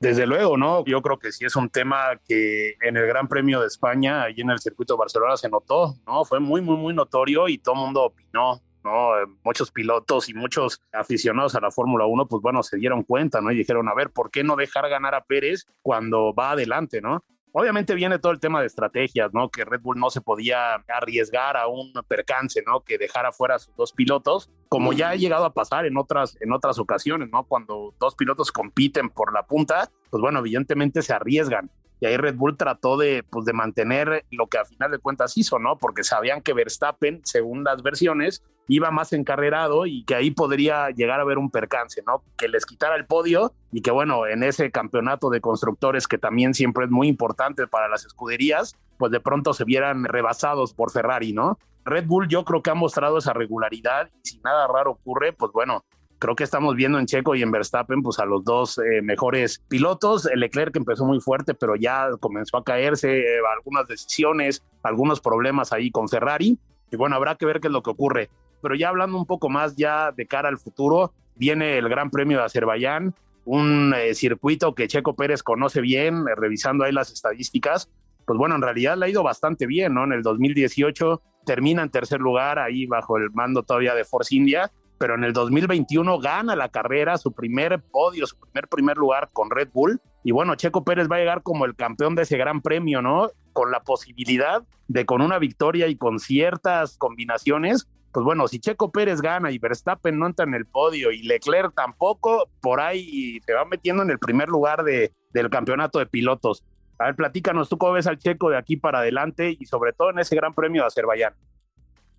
Desde 0.00 0.26
luego, 0.26 0.56
¿no? 0.56 0.82
Yo 0.86 1.02
creo 1.02 1.18
que 1.18 1.30
sí 1.30 1.44
es 1.44 1.54
un 1.56 1.68
tema 1.68 2.18
que 2.26 2.74
en 2.80 2.96
el 2.96 3.06
Gran 3.06 3.28
Premio 3.28 3.60
de 3.60 3.66
España, 3.66 4.22
allí 4.22 4.40
en 4.40 4.48
el 4.48 4.58
circuito 4.58 4.94
de 4.94 4.98
Barcelona, 4.98 5.36
se 5.36 5.50
notó, 5.50 5.94
¿no? 6.06 6.24
Fue 6.24 6.40
muy, 6.40 6.62
muy, 6.62 6.78
muy 6.78 6.94
notorio 6.94 7.48
y 7.48 7.58
todo 7.58 7.74
el 7.74 7.80
mundo 7.82 8.04
opinó, 8.04 8.62
¿no? 8.82 9.10
Muchos 9.44 9.70
pilotos 9.70 10.30
y 10.30 10.34
muchos 10.34 10.80
aficionados 10.90 11.54
a 11.54 11.60
la 11.60 11.70
Fórmula 11.70 12.06
1, 12.06 12.26
pues 12.28 12.40
bueno, 12.40 12.62
se 12.62 12.78
dieron 12.78 13.02
cuenta, 13.02 13.42
¿no? 13.42 13.52
Y 13.52 13.56
dijeron, 13.56 13.90
a 13.90 13.94
ver, 13.94 14.08
¿por 14.08 14.30
qué 14.30 14.42
no 14.42 14.56
dejar 14.56 14.88
ganar 14.88 15.14
a 15.14 15.22
Pérez 15.22 15.66
cuando 15.82 16.32
va 16.32 16.52
adelante, 16.52 17.02
¿no? 17.02 17.22
Obviamente 17.52 17.94
viene 17.94 18.18
todo 18.18 18.32
el 18.32 18.38
tema 18.38 18.60
de 18.60 18.66
estrategias, 18.66 19.32
¿no? 19.32 19.48
Que 19.50 19.64
Red 19.64 19.80
Bull 19.80 19.98
no 19.98 20.10
se 20.10 20.20
podía 20.20 20.74
arriesgar 20.88 21.56
a 21.56 21.66
un 21.66 21.92
percance, 22.06 22.62
¿no? 22.64 22.80
Que 22.80 22.96
dejara 22.96 23.32
fuera 23.32 23.56
a 23.56 23.58
sus 23.58 23.74
dos 23.74 23.92
pilotos, 23.92 24.50
como 24.68 24.92
ya 24.92 25.10
ha 25.10 25.16
llegado 25.16 25.44
a 25.44 25.52
pasar 25.52 25.84
en 25.86 25.96
otras, 25.96 26.36
en 26.40 26.52
otras 26.52 26.78
ocasiones, 26.78 27.28
¿no? 27.30 27.44
Cuando 27.44 27.94
dos 27.98 28.14
pilotos 28.14 28.52
compiten 28.52 29.10
por 29.10 29.32
la 29.32 29.46
punta, 29.46 29.90
pues 30.10 30.20
bueno, 30.20 30.38
evidentemente 30.38 31.02
se 31.02 31.12
arriesgan. 31.12 31.70
Y 32.00 32.06
ahí 32.06 32.16
Red 32.16 32.36
Bull 32.36 32.56
trató 32.56 32.96
de, 32.96 33.22
pues, 33.22 33.44
de 33.44 33.52
mantener 33.52 34.24
lo 34.30 34.46
que 34.46 34.58
a 34.58 34.64
final 34.64 34.90
de 34.90 34.98
cuentas 34.98 35.36
hizo, 35.36 35.58
¿no? 35.58 35.76
Porque 35.76 36.02
sabían 36.02 36.40
que 36.40 36.54
Verstappen, 36.54 37.20
según 37.24 37.62
las 37.62 37.82
versiones, 37.82 38.42
iba 38.68 38.90
más 38.90 39.12
encarrerado 39.12 39.84
y 39.84 40.04
que 40.04 40.14
ahí 40.14 40.30
podría 40.30 40.90
llegar 40.90 41.18
a 41.18 41.22
haber 41.22 41.38
un 41.38 41.50
percance, 41.50 42.02
¿no? 42.06 42.22
Que 42.38 42.48
les 42.48 42.64
quitara 42.64 42.96
el 42.96 43.04
podio 43.04 43.52
y 43.72 43.82
que, 43.82 43.90
bueno, 43.90 44.26
en 44.26 44.42
ese 44.42 44.70
campeonato 44.70 45.28
de 45.28 45.40
constructores, 45.40 46.06
que 46.06 46.18
también 46.18 46.54
siempre 46.54 46.84
es 46.84 46.90
muy 46.90 47.08
importante 47.08 47.66
para 47.66 47.88
las 47.88 48.06
escuderías, 48.06 48.76
pues 48.96 49.12
de 49.12 49.20
pronto 49.20 49.54
se 49.54 49.64
vieran 49.64 50.04
rebasados 50.04 50.72
por 50.72 50.92
Ferrari, 50.92 51.32
¿no? 51.32 51.58
Red 51.84 52.06
Bull 52.06 52.28
yo 52.28 52.44
creo 52.44 52.62
que 52.62 52.70
ha 52.70 52.74
mostrado 52.74 53.18
esa 53.18 53.32
regularidad 53.32 54.08
y 54.22 54.28
si 54.28 54.38
nada 54.40 54.66
raro 54.68 54.92
ocurre, 54.92 55.32
pues 55.32 55.50
bueno, 55.52 55.84
creo 56.20 56.36
que 56.36 56.44
estamos 56.44 56.76
viendo 56.76 56.98
en 56.98 57.06
Checo 57.06 57.34
y 57.34 57.42
en 57.42 57.50
Verstappen 57.50 58.02
pues 58.02 58.18
a 58.18 58.26
los 58.26 58.44
dos 58.44 58.78
eh, 58.78 59.02
mejores 59.02 59.64
pilotos. 59.68 60.26
El 60.26 60.40
Leclerc 60.40 60.76
empezó 60.76 61.04
muy 61.06 61.18
fuerte, 61.18 61.54
pero 61.54 61.74
ya 61.76 62.10
comenzó 62.20 62.58
a 62.58 62.62
caerse 62.62 63.20
eh, 63.20 63.40
algunas 63.56 63.88
decisiones, 63.88 64.62
algunos 64.82 65.20
problemas 65.20 65.72
ahí 65.72 65.90
con 65.90 66.08
Ferrari. 66.08 66.58
Y 66.92 66.96
bueno, 66.96 67.16
habrá 67.16 67.36
que 67.36 67.46
ver 67.46 67.60
qué 67.60 67.68
es 67.68 67.72
lo 67.72 67.82
que 67.82 67.90
ocurre. 67.90 68.28
Pero 68.60 68.74
ya 68.74 68.90
hablando 68.90 69.16
un 69.16 69.24
poco 69.24 69.48
más 69.48 69.76
ya 69.76 70.12
de 70.12 70.26
cara 70.26 70.50
al 70.50 70.58
futuro, 70.58 71.14
viene 71.36 71.78
el 71.78 71.88
Gran 71.88 72.10
Premio 72.10 72.38
de 72.38 72.44
Azerbaiyán, 72.44 73.14
un 73.46 73.94
eh, 73.96 74.14
circuito 74.14 74.74
que 74.74 74.88
Checo 74.88 75.16
Pérez 75.16 75.42
conoce 75.42 75.80
bien, 75.80 76.26
revisando 76.36 76.84
ahí 76.84 76.92
las 76.92 77.10
estadísticas. 77.10 77.90
Pues 78.26 78.38
bueno, 78.38 78.56
en 78.56 78.62
realidad 78.62 78.98
le 78.98 79.06
ha 79.06 79.08
ido 79.08 79.22
bastante 79.22 79.66
bien, 79.66 79.94
¿no? 79.94 80.04
En 80.04 80.12
el 80.12 80.22
2018 80.22 81.22
termina 81.46 81.82
en 81.82 81.88
tercer 81.88 82.20
lugar 82.20 82.58
ahí 82.58 82.84
bajo 82.84 83.16
el 83.16 83.30
mando 83.30 83.62
todavía 83.62 83.94
de 83.94 84.04
Force 84.04 84.34
India 84.34 84.70
pero 85.00 85.14
en 85.14 85.24
el 85.24 85.32
2021 85.32 86.20
gana 86.20 86.54
la 86.54 86.68
carrera, 86.68 87.16
su 87.16 87.32
primer 87.32 87.80
podio, 87.80 88.26
su 88.26 88.38
primer 88.38 88.68
primer 88.68 88.98
lugar 88.98 89.30
con 89.32 89.50
Red 89.50 89.70
Bull. 89.72 89.98
Y 90.22 90.30
bueno, 90.30 90.54
Checo 90.54 90.84
Pérez 90.84 91.08
va 91.10 91.16
a 91.16 91.20
llegar 91.20 91.42
como 91.42 91.64
el 91.64 91.74
campeón 91.74 92.14
de 92.14 92.22
ese 92.22 92.36
gran 92.36 92.60
premio, 92.60 93.00
¿no? 93.00 93.30
con 93.52 93.70
la 93.70 93.80
posibilidad 93.80 94.62
de 94.88 95.06
con 95.06 95.22
una 95.22 95.38
victoria 95.38 95.88
y 95.88 95.96
con 95.96 96.18
ciertas 96.18 96.96
combinaciones, 96.98 97.88
pues 98.12 98.24
bueno, 98.24 98.48
si 98.48 98.58
Checo 98.58 98.90
Pérez 98.90 99.20
gana 99.20 99.50
y 99.50 99.58
Verstappen 99.58 100.18
no 100.18 100.26
entra 100.26 100.44
en 100.44 100.54
el 100.54 100.66
podio 100.66 101.12
y 101.12 101.22
Leclerc 101.22 101.74
tampoco, 101.74 102.48
por 102.60 102.80
ahí 102.80 103.40
se 103.46 103.54
va 103.54 103.64
metiendo 103.64 104.02
en 104.02 104.10
el 104.10 104.18
primer 104.18 104.48
lugar 104.48 104.82
de, 104.82 105.12
del 105.32 105.48
campeonato 105.48 105.98
de 105.98 106.06
pilotos. 106.06 106.64
A 106.98 107.06
ver, 107.06 107.14
platícanos, 107.14 107.68
¿tú 107.68 107.78
cómo 107.78 107.92
ves 107.92 108.06
al 108.06 108.18
Checo 108.18 108.50
de 108.50 108.58
aquí 108.58 108.76
para 108.76 108.98
adelante 108.98 109.56
y 109.58 109.64
sobre 109.66 109.92
todo 109.92 110.10
en 110.10 110.18
ese 110.18 110.36
Gran 110.36 110.54
Premio 110.54 110.82
de 110.82 110.88
Azerbaiyán? 110.88 111.34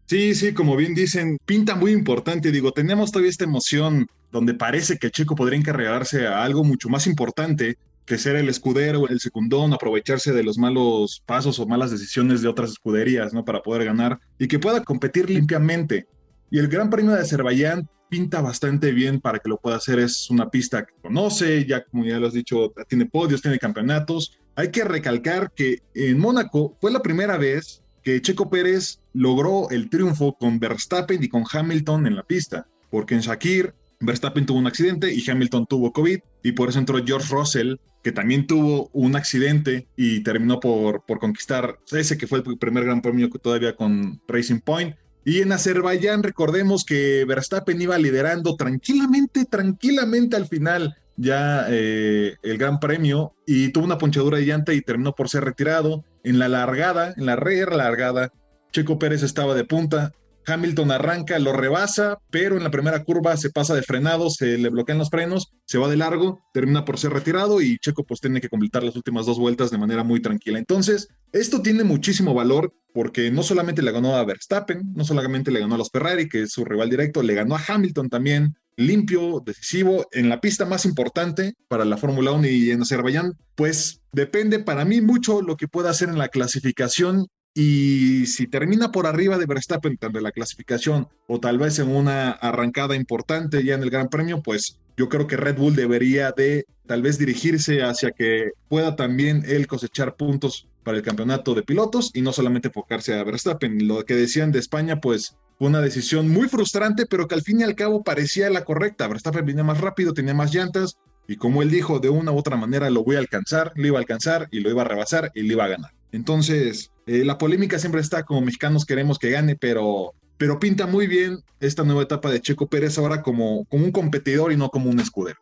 Sí, 0.06 0.36
sí, 0.36 0.54
como 0.54 0.76
bien 0.76 0.94
dicen, 0.94 1.38
pinta 1.46 1.76
muy 1.76 1.92
importante. 1.92 2.52
Digo, 2.52 2.72
tenemos 2.72 3.12
todavía 3.12 3.30
esta 3.30 3.46
emoción 3.46 4.08
donde 4.32 4.54
parece 4.54 4.98
que 4.98 5.12
Checo 5.12 5.36
podría 5.36 5.60
encargarse 5.60 6.28
a 6.28 6.44
algo 6.44 6.64
mucho 6.64 6.90
más 6.90 7.08
importante 7.08 7.78
que 8.06 8.18
ser 8.18 8.36
el 8.36 8.50
escudero, 8.50 9.08
el 9.08 9.20
secundón, 9.20 9.74
aprovecharse 9.74 10.34
de 10.34 10.44
los 10.44 10.58
malos 10.58 11.24
pasos 11.26 11.60
o 11.60 11.66
malas 11.66 11.92
decisiones 11.92 12.42
de 12.42 12.50
otras 12.50 12.72
escuderías, 12.72 13.34
¿no? 13.34 13.46
Para 13.46 13.62
poder 13.62 13.86
ganar 13.86 14.20
y 14.38 14.48
que 14.48 14.60
pueda 14.60 14.84
competir 14.84 15.30
limpiamente. 15.30 16.08
Y 16.50 16.60
el 16.60 16.68
Gran 16.68 16.90
Premio 16.90 17.12
de 17.12 17.22
Azerbaiyán 17.22 17.88
pinta 18.10 18.42
bastante 18.42 18.92
bien 18.92 19.22
para 19.22 19.40
que 19.40 19.48
lo 19.48 19.58
pueda 19.58 19.78
hacer. 19.78 20.00
Es 20.00 20.30
una 20.30 20.50
pista 20.50 20.86
que 20.86 20.94
conoce, 21.02 21.66
ya 21.66 21.86
como 21.86 22.04
ya 22.04 22.20
lo 22.20 22.28
has 22.28 22.34
dicho, 22.34 22.74
tiene 22.90 23.06
podios, 23.06 23.42
tiene 23.42 23.58
campeonatos. 23.58 24.38
Hay 24.56 24.70
que 24.70 24.84
recalcar 24.84 25.52
que 25.56 25.78
en 25.94 26.20
Mónaco 26.20 26.78
fue 26.82 26.92
la 26.92 27.02
primera 27.02 27.38
vez 27.38 27.82
que 28.04 28.22
Checo 28.22 28.50
Pérez 28.50 29.00
logró 29.14 29.70
el 29.70 29.90
triunfo 29.90 30.34
con 30.34 30.60
Verstappen 30.60 31.24
y 31.24 31.30
con 31.30 31.44
Hamilton 31.52 32.08
en 32.08 32.16
la 32.16 32.24
pista, 32.24 32.68
porque 32.90 33.16
en 33.16 33.22
Shakir 33.22 33.74
Verstappen 34.02 34.46
tuvo 34.46 34.60
un 34.60 34.68
accidente 34.68 35.14
y 35.14 35.30
Hamilton 35.30 35.68
tuvo 35.68 35.94
COVID 35.94 36.20
y 36.44 36.52
por 36.54 36.70
eso 36.70 36.80
entró 36.80 37.04
George 37.06 37.34
Russell, 37.34 37.76
que 38.04 38.12
también 38.12 38.48
tuvo 38.48 38.90
un 38.94 39.16
accidente 39.16 39.88
y 39.96 40.22
terminó 40.24 40.60
por, 40.60 41.06
por 41.06 41.20
conquistar 41.20 41.78
ese 41.92 42.18
que 42.18 42.28
fue 42.28 42.40
el 42.40 42.58
primer 42.58 42.86
gran 42.86 43.02
premio 43.02 43.30
todavía 43.30 43.76
con 43.76 44.20
Racing 44.28 44.60
Point. 44.60 44.96
Y 45.24 45.42
en 45.42 45.52
Azerbaiyán 45.52 46.24
recordemos 46.24 46.84
que 46.84 47.26
Verstappen 47.26 47.80
iba 47.80 47.98
liderando 48.00 48.56
tranquilamente, 48.56 49.46
tranquilamente 49.46 50.36
al 50.36 50.48
final 50.48 50.98
ya 51.16 51.68
eh, 51.70 52.38
el 52.42 52.58
gran 52.58 52.80
premio 52.80 53.36
y 53.46 53.70
tuvo 53.70 53.86
una 53.86 54.00
ponchadura 54.00 54.40
de 54.40 54.46
llanta 54.46 54.74
y 54.74 54.82
terminó 54.82 55.14
por 55.14 55.30
ser 55.30 55.44
retirado. 55.44 56.04
En 56.24 56.40
la 56.40 56.48
largada, 56.48 57.14
en 57.18 57.26
la 57.26 57.36
re 57.36 57.66
largada, 57.66 58.32
Checo 58.72 59.00
Pérez 59.00 59.24
estaba 59.24 59.54
de 59.56 59.66
punta, 59.66 60.12
Hamilton 60.46 60.92
arranca, 60.92 61.38
lo 61.40 61.54
rebasa, 61.54 62.20
pero 62.30 62.58
en 62.58 62.64
la 62.64 62.72
primera 62.72 63.04
curva 63.04 63.38
se 63.38 63.50
pasa 63.50 63.76
de 63.76 63.84
frenado, 63.84 64.30
se 64.30 64.58
le 64.58 64.70
bloquean 64.70 64.98
los 64.98 65.10
frenos, 65.10 65.52
se 65.66 65.78
va 65.78 65.88
de 65.88 65.98
largo, 65.98 66.40
termina 66.54 66.84
por 66.86 66.98
ser 66.98 67.12
retirado 67.12 67.62
y 67.62 67.78
Checo 67.78 68.04
pues 68.04 68.20
tiene 68.20 68.42
que 68.42 68.50
completar 68.50 68.84
las 68.84 68.96
últimas 68.96 69.26
dos 69.26 69.38
vueltas 69.40 69.72
de 69.72 69.78
manera 69.78 70.04
muy 70.04 70.22
tranquila. 70.22 70.58
Entonces, 70.58 71.10
esto 71.32 71.62
tiene 71.62 71.84
muchísimo 71.84 72.34
valor 72.34 72.74
porque 72.94 73.32
no 73.32 73.44
solamente 73.44 73.82
le 73.82 73.92
ganó 73.92 74.16
a 74.16 74.26
Verstappen, 74.26 74.82
no 74.96 75.06
solamente 75.06 75.52
le 75.52 75.60
ganó 75.60 75.76
a 75.76 75.78
los 75.78 75.92
Ferrari, 75.92 76.28
que 76.28 76.44
es 76.44 76.52
su 76.52 76.66
rival 76.66 76.90
directo, 76.90 77.22
le 77.22 77.36
ganó 77.36 77.56
a 77.56 77.64
Hamilton 77.66 78.10
también, 78.10 78.56
limpio, 78.76 79.42
decisivo, 79.46 80.08
en 80.12 80.30
la 80.30 80.42
pista 80.42 80.66
más 80.66 80.86
importante 80.86 81.54
para 81.68 81.86
la 81.86 81.98
Fórmula 81.98 82.32
1 82.32 82.48
y 82.48 82.72
en 82.72 82.82
Azerbaiyán, 82.82 83.34
pues 83.56 84.02
depende 84.12 84.60
para 84.60 84.86
mí 84.86 85.02
mucho 85.02 85.42
lo 85.42 85.58
que 85.58 85.68
pueda 85.68 85.90
hacer 85.90 86.10
en 86.10 86.18
la 86.18 86.30
clasificación 86.30 87.28
y 87.54 88.28
si 88.28 88.48
termina 88.48 88.92
por 88.92 89.08
arriba 89.08 89.38
de 89.38 89.46
Verstappen 89.46 89.98
de 90.00 90.22
la 90.22 90.32
clasificación 90.32 91.10
o 91.28 91.40
tal 91.40 91.58
vez 91.58 91.80
en 91.80 91.90
una 91.90 92.32
arrancada 92.32 92.96
importante 92.96 93.64
ya 93.64 93.76
en 93.76 93.84
el 93.84 93.90
Gran 93.90 94.08
Premio, 94.08 94.42
pues 94.42 94.80
yo 94.96 95.10
creo 95.10 95.28
que 95.28 95.38
Red 95.38 95.58
Bull 95.58 95.76
debería 95.76 96.32
de 96.32 96.66
tal 96.88 97.02
vez 97.02 97.18
dirigirse 97.18 97.84
hacia 97.84 98.12
que 98.12 98.52
pueda 98.70 98.96
también 98.96 99.44
él 99.46 99.68
cosechar 99.68 100.16
puntos 100.16 100.68
para 100.84 100.98
el 100.98 101.04
campeonato 101.04 101.54
de 101.54 101.64
pilotos 101.64 102.12
y 102.14 102.22
no 102.22 102.34
solamente 102.34 102.70
enfocarse 102.70 103.14
a 103.14 103.24
Verstappen. 103.24 103.88
Lo 103.88 104.04
que 104.06 104.16
decían 104.16 104.52
de 104.52 104.60
España, 104.60 105.00
pues 105.00 105.38
fue 105.58 105.68
una 105.68 105.82
decisión 105.82 106.28
muy 106.30 106.48
frustrante, 106.48 107.06
pero 107.06 107.28
que 107.28 107.36
al 107.36 107.42
fin 107.42 107.60
y 107.60 107.64
al 107.64 107.76
cabo 107.76 108.04
parecía 108.04 108.50
la 108.50 108.66
correcta. 108.66 109.08
Verstappen 109.08 109.46
venía 109.46 109.64
más 109.64 109.80
rápido, 109.80 110.14
tenía 110.14 110.34
más 110.34 110.54
llantas 110.54 110.98
y 111.28 111.36
como 111.38 111.62
él 111.62 111.70
dijo, 111.70 112.00
de 112.00 112.10
una 112.10 112.32
u 112.32 112.38
otra 112.38 112.58
manera 112.58 112.90
lo 112.90 113.04
voy 113.04 113.16
a 113.16 113.20
alcanzar, 113.20 113.72
lo 113.76 113.88
iba 113.88 113.98
a 113.98 114.02
alcanzar 114.02 114.48
y 114.52 114.60
lo 114.60 114.70
iba 114.70 114.82
a 114.82 114.86
rebasar 114.86 115.32
y 115.34 115.44
lo 115.44 115.54
iba 115.54 115.66
a 115.66 115.70
ganar. 115.70 115.92
Entonces, 116.12 116.92
eh, 117.06 117.24
la 117.24 117.38
polémica 117.38 117.80
siempre 117.80 118.02
está, 118.02 118.24
como 118.24 118.42
mexicanos 118.42 118.86
queremos 118.86 119.18
que 119.18 119.32
gane, 119.32 119.56
pero, 119.56 120.14
pero 120.38 120.60
pinta 120.60 120.88
muy 120.88 121.08
bien 121.08 121.40
esta 121.60 121.84
nueva 121.84 122.04
etapa 122.04 122.30
de 122.30 122.42
Checo 122.42 122.68
Pérez 122.68 122.98
ahora 122.98 123.22
como, 123.22 123.66
como 123.66 123.86
un 123.86 123.92
competidor 123.92 124.52
y 124.52 124.58
no 124.58 124.70
como 124.70 124.90
un 124.90 125.00
escudero. 125.00 125.40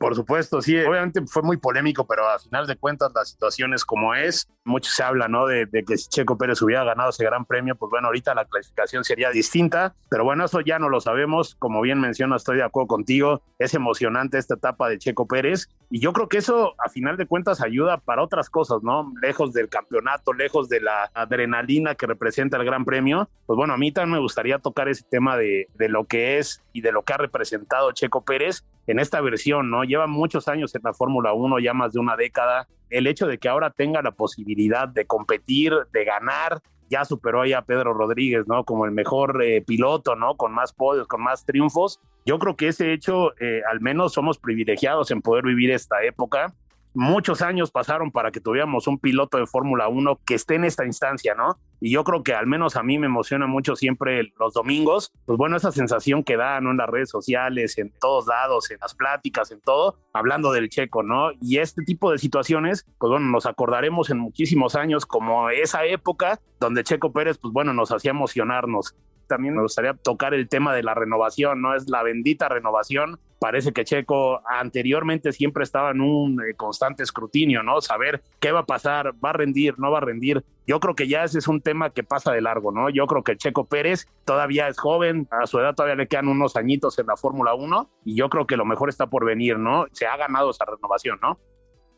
Por 0.00 0.14
supuesto, 0.14 0.62
sí, 0.62 0.78
obviamente 0.78 1.20
fue 1.26 1.42
muy 1.42 1.58
polémico, 1.58 2.06
pero 2.06 2.26
a 2.26 2.38
final 2.38 2.66
de 2.66 2.74
cuentas 2.74 3.12
la 3.14 3.22
situación 3.22 3.74
es 3.74 3.84
como 3.84 4.14
es. 4.14 4.48
Mucho 4.64 4.90
se 4.90 5.02
habla, 5.02 5.28
¿no? 5.28 5.46
De, 5.46 5.68
que 5.86 5.98
si 5.98 6.08
Checo 6.08 6.38
Pérez 6.38 6.62
hubiera 6.62 6.84
ganado 6.84 7.10
ese 7.10 7.22
gran 7.22 7.44
premio, 7.44 7.76
pues 7.76 7.90
bueno, 7.90 8.06
ahorita 8.06 8.34
la 8.34 8.46
clasificación 8.46 9.04
sería 9.04 9.28
distinta, 9.28 9.94
pero 10.08 10.24
bueno, 10.24 10.46
eso 10.46 10.62
ya 10.62 10.78
no 10.78 10.88
lo 10.88 11.02
sabemos. 11.02 11.54
Como 11.58 11.82
bien 11.82 12.00
menciono, 12.00 12.34
estoy 12.34 12.56
de 12.56 12.62
acuerdo 12.62 12.86
contigo. 12.86 13.42
Es 13.58 13.74
emocionante 13.74 14.38
esta 14.38 14.54
etapa 14.54 14.88
de 14.88 14.96
Checo 14.96 15.26
Pérez 15.26 15.68
y 15.90 16.00
yo 16.00 16.14
creo 16.14 16.30
que 16.30 16.38
eso 16.38 16.74
a 16.82 16.88
final 16.88 17.18
de 17.18 17.26
cuentas 17.26 17.60
ayuda 17.60 17.98
para 17.98 18.22
otras 18.22 18.48
cosas, 18.48 18.82
¿no? 18.82 19.12
Lejos 19.20 19.52
del 19.52 19.68
campeonato, 19.68 20.32
lejos 20.32 20.70
de 20.70 20.80
la 20.80 21.10
adrenalina 21.12 21.94
que 21.94 22.06
representa 22.06 22.56
el 22.56 22.64
gran 22.64 22.86
premio. 22.86 23.28
Pues 23.44 23.54
bueno, 23.54 23.74
a 23.74 23.76
mí 23.76 23.92
también 23.92 24.14
me 24.14 24.22
gustaría 24.22 24.60
tocar 24.60 24.88
ese 24.88 25.04
tema 25.10 25.36
de 25.36 25.68
lo 25.76 26.06
que 26.06 26.38
es 26.38 26.62
y 26.72 26.80
de 26.80 26.92
lo 26.92 27.02
que 27.02 27.12
ha 27.12 27.16
representado 27.16 27.92
Checo 27.92 28.24
Pérez 28.24 28.64
en 28.86 28.98
esta 28.98 29.20
versión, 29.20 29.70
¿no? 29.70 29.84
Lleva 29.84 30.06
muchos 30.06 30.48
años 30.48 30.74
en 30.74 30.82
la 30.84 30.92
Fórmula 30.92 31.32
1, 31.32 31.58
ya 31.60 31.74
más 31.74 31.92
de 31.92 32.00
una 32.00 32.16
década. 32.16 32.68
El 32.88 33.06
hecho 33.06 33.26
de 33.26 33.38
que 33.38 33.48
ahora 33.48 33.70
tenga 33.70 34.02
la 34.02 34.12
posibilidad 34.12 34.88
de 34.88 35.06
competir, 35.06 35.74
de 35.92 36.04
ganar, 36.04 36.60
ya 36.88 37.04
superó 37.04 37.42
ahí 37.42 37.52
a 37.52 37.62
Pedro 37.62 37.94
Rodríguez, 37.94 38.46
¿no? 38.48 38.64
Como 38.64 38.84
el 38.84 38.90
mejor 38.90 39.42
eh, 39.44 39.62
piloto, 39.62 40.16
¿no? 40.16 40.36
Con 40.36 40.52
más 40.52 40.72
podios, 40.72 41.06
con 41.06 41.22
más 41.22 41.44
triunfos. 41.44 42.00
Yo 42.26 42.38
creo 42.38 42.56
que 42.56 42.68
ese 42.68 42.92
hecho, 42.92 43.32
eh, 43.40 43.62
al 43.70 43.80
menos 43.80 44.12
somos 44.12 44.38
privilegiados 44.38 45.10
en 45.12 45.22
poder 45.22 45.44
vivir 45.44 45.70
esta 45.70 46.02
época 46.02 46.52
muchos 46.94 47.42
años 47.42 47.70
pasaron 47.70 48.10
para 48.10 48.30
que 48.30 48.40
tuviéramos 48.40 48.86
un 48.86 48.98
piloto 48.98 49.38
de 49.38 49.46
Fórmula 49.46 49.88
1 49.88 50.20
que 50.26 50.34
esté 50.34 50.56
en 50.56 50.64
esta 50.64 50.84
instancia, 50.84 51.34
¿no? 51.34 51.58
Y 51.80 51.90
yo 51.90 52.04
creo 52.04 52.22
que 52.22 52.34
al 52.34 52.46
menos 52.46 52.76
a 52.76 52.82
mí 52.82 52.98
me 52.98 53.06
emociona 53.06 53.46
mucho 53.46 53.76
siempre 53.76 54.32
los 54.38 54.52
domingos, 54.52 55.12
pues 55.24 55.38
bueno, 55.38 55.56
esa 55.56 55.72
sensación 55.72 56.24
que 56.24 56.36
da, 56.36 56.60
¿no? 56.60 56.70
En 56.70 56.76
las 56.76 56.88
redes 56.88 57.08
sociales, 57.08 57.78
en 57.78 57.92
todos 58.00 58.26
lados, 58.26 58.70
en 58.70 58.78
las 58.80 58.94
pláticas, 58.94 59.50
en 59.50 59.60
todo, 59.60 59.96
hablando 60.12 60.52
del 60.52 60.68
checo, 60.68 61.02
¿no? 61.02 61.30
Y 61.40 61.58
este 61.58 61.82
tipo 61.82 62.10
de 62.12 62.18
situaciones, 62.18 62.84
pues 62.98 63.10
bueno, 63.10 63.26
nos 63.26 63.46
acordaremos 63.46 64.10
en 64.10 64.18
muchísimos 64.18 64.74
años 64.74 65.06
como 65.06 65.50
esa 65.50 65.84
época 65.84 66.40
donde 66.58 66.84
Checo 66.84 67.12
Pérez, 67.12 67.38
pues 67.38 67.52
bueno, 67.52 67.72
nos 67.72 67.90
hacía 67.90 68.10
emocionarnos 68.10 68.94
también 69.30 69.54
me 69.54 69.62
gustaría 69.62 69.94
tocar 69.94 70.34
el 70.34 70.48
tema 70.48 70.74
de 70.74 70.82
la 70.82 70.92
renovación, 70.92 71.62
¿no? 71.62 71.76
Es 71.76 71.88
la 71.88 72.02
bendita 72.02 72.48
renovación. 72.48 73.20
Parece 73.38 73.72
que 73.72 73.84
Checo 73.84 74.42
anteriormente 74.44 75.32
siempre 75.32 75.62
estaba 75.62 75.92
en 75.92 76.00
un 76.00 76.42
eh, 76.42 76.54
constante 76.56 77.04
escrutinio, 77.04 77.62
¿no? 77.62 77.80
Saber 77.80 78.22
qué 78.40 78.50
va 78.50 78.60
a 78.60 78.66
pasar, 78.66 79.14
va 79.24 79.30
a 79.30 79.34
rendir, 79.34 79.78
no 79.78 79.92
va 79.92 79.98
a 79.98 80.00
rendir. 80.00 80.44
Yo 80.66 80.80
creo 80.80 80.96
que 80.96 81.06
ya 81.06 81.22
ese 81.22 81.38
es 81.38 81.46
un 81.46 81.60
tema 81.60 81.90
que 81.90 82.02
pasa 82.02 82.32
de 82.32 82.40
largo, 82.40 82.72
¿no? 82.72 82.90
Yo 82.90 83.06
creo 83.06 83.22
que 83.22 83.36
Checo 83.36 83.66
Pérez 83.66 84.08
todavía 84.24 84.66
es 84.66 84.78
joven, 84.78 85.28
a 85.30 85.46
su 85.46 85.60
edad 85.60 85.76
todavía 85.76 85.94
le 85.94 86.08
quedan 86.08 86.26
unos 86.26 86.56
añitos 86.56 86.98
en 86.98 87.06
la 87.06 87.16
Fórmula 87.16 87.54
1 87.54 87.88
y 88.04 88.16
yo 88.16 88.28
creo 88.28 88.48
que 88.48 88.56
lo 88.56 88.64
mejor 88.64 88.88
está 88.88 89.06
por 89.06 89.24
venir, 89.24 89.58
¿no? 89.58 89.86
Se 89.92 90.06
ha 90.06 90.16
ganado 90.16 90.50
esa 90.50 90.64
renovación, 90.64 91.20
¿no? 91.22 91.38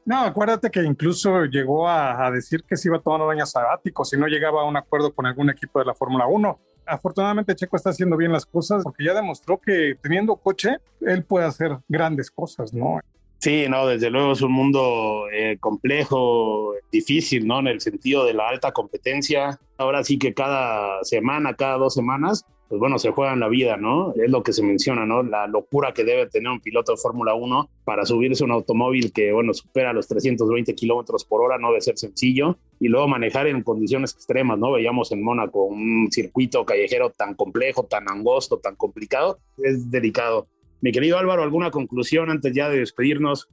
No, 0.04 0.20
acuérdate 0.20 0.70
que 0.70 0.82
incluso 0.82 1.44
llegó 1.44 1.88
a, 1.88 2.30
decir 2.32 2.64
que 2.68 2.76
se 2.76 2.88
iba 2.88 2.98
a 2.98 3.00
tomar 3.00 3.22
un 3.22 3.30
año 3.30 3.46
sabático 3.46 4.04
si 4.04 4.16
no 4.16 4.26
llegaba 4.26 4.62
a 4.62 4.64
un 4.64 4.76
acuerdo 4.76 5.14
con 5.14 5.26
algún 5.26 5.48
equipo 5.48 5.78
de 5.78 5.84
la 5.84 5.94
Fórmula 5.94 6.26
1 6.26 6.58
afortunadamente 6.92 7.54
Checo 7.54 7.76
está 7.76 7.90
haciendo 7.90 8.16
bien 8.16 8.32
las 8.32 8.46
cosas 8.46 8.82
porque 8.84 9.04
ya 9.04 9.14
demostró 9.14 9.58
que 9.58 9.96
teniendo 10.02 10.36
coche, 10.36 10.76
él 11.00 11.24
puede 11.24 11.46
hacer 11.46 11.78
grandes 11.88 12.30
cosas, 12.30 12.72
¿no? 12.72 13.00
Sí, 13.38 13.66
no, 13.68 13.88
desde 13.88 14.08
luego 14.08 14.32
es 14.32 14.42
un 14.42 14.52
mundo 14.52 15.24
eh, 15.32 15.56
complejo, 15.58 16.74
difícil, 16.92 17.44
¿no? 17.44 17.58
En 17.58 17.66
el 17.66 17.80
sentido 17.80 18.24
de 18.24 18.34
la 18.34 18.48
alta 18.48 18.70
competencia. 18.70 19.58
Ahora 19.78 20.04
sí 20.04 20.16
que 20.16 20.32
cada 20.32 21.02
semana, 21.02 21.54
cada 21.54 21.76
dos 21.76 21.94
semanas, 21.94 22.46
pues 22.72 22.80
bueno, 22.80 22.98
se 22.98 23.10
juega 23.10 23.34
en 23.34 23.40
la 23.40 23.50
vida, 23.50 23.76
¿no? 23.76 24.14
Es 24.14 24.30
lo 24.30 24.42
que 24.42 24.54
se 24.54 24.62
menciona, 24.62 25.04
¿no? 25.04 25.22
La 25.22 25.46
locura 25.46 25.92
que 25.92 26.04
debe 26.04 26.26
tener 26.26 26.50
un 26.50 26.58
piloto 26.58 26.92
de 26.92 26.96
Fórmula 26.96 27.34
1 27.34 27.68
para 27.84 28.06
subirse 28.06 28.42
a 28.42 28.46
un 28.46 28.52
automóvil 28.52 29.12
que, 29.12 29.30
bueno, 29.30 29.52
supera 29.52 29.92
los 29.92 30.08
320 30.08 30.74
kilómetros 30.74 31.26
por 31.26 31.42
hora, 31.42 31.58
no 31.58 31.68
debe 31.68 31.82
ser 31.82 31.98
sencillo. 31.98 32.56
Y 32.80 32.88
luego 32.88 33.08
manejar 33.08 33.46
en 33.46 33.62
condiciones 33.62 34.14
extremas, 34.14 34.58
¿no? 34.58 34.72
Veíamos 34.72 35.12
en 35.12 35.22
Mónaco 35.22 35.66
un 35.66 36.08
circuito 36.10 36.64
callejero 36.64 37.10
tan 37.10 37.34
complejo, 37.34 37.84
tan 37.84 38.08
angosto, 38.08 38.56
tan 38.56 38.74
complicado. 38.74 39.38
Es 39.58 39.90
delicado. 39.90 40.46
Mi 40.80 40.92
querido 40.92 41.18
Álvaro, 41.18 41.42
¿alguna 41.42 41.70
conclusión 41.70 42.30
antes 42.30 42.54
ya 42.54 42.70
de 42.70 42.78
despedirnos? 42.78 43.50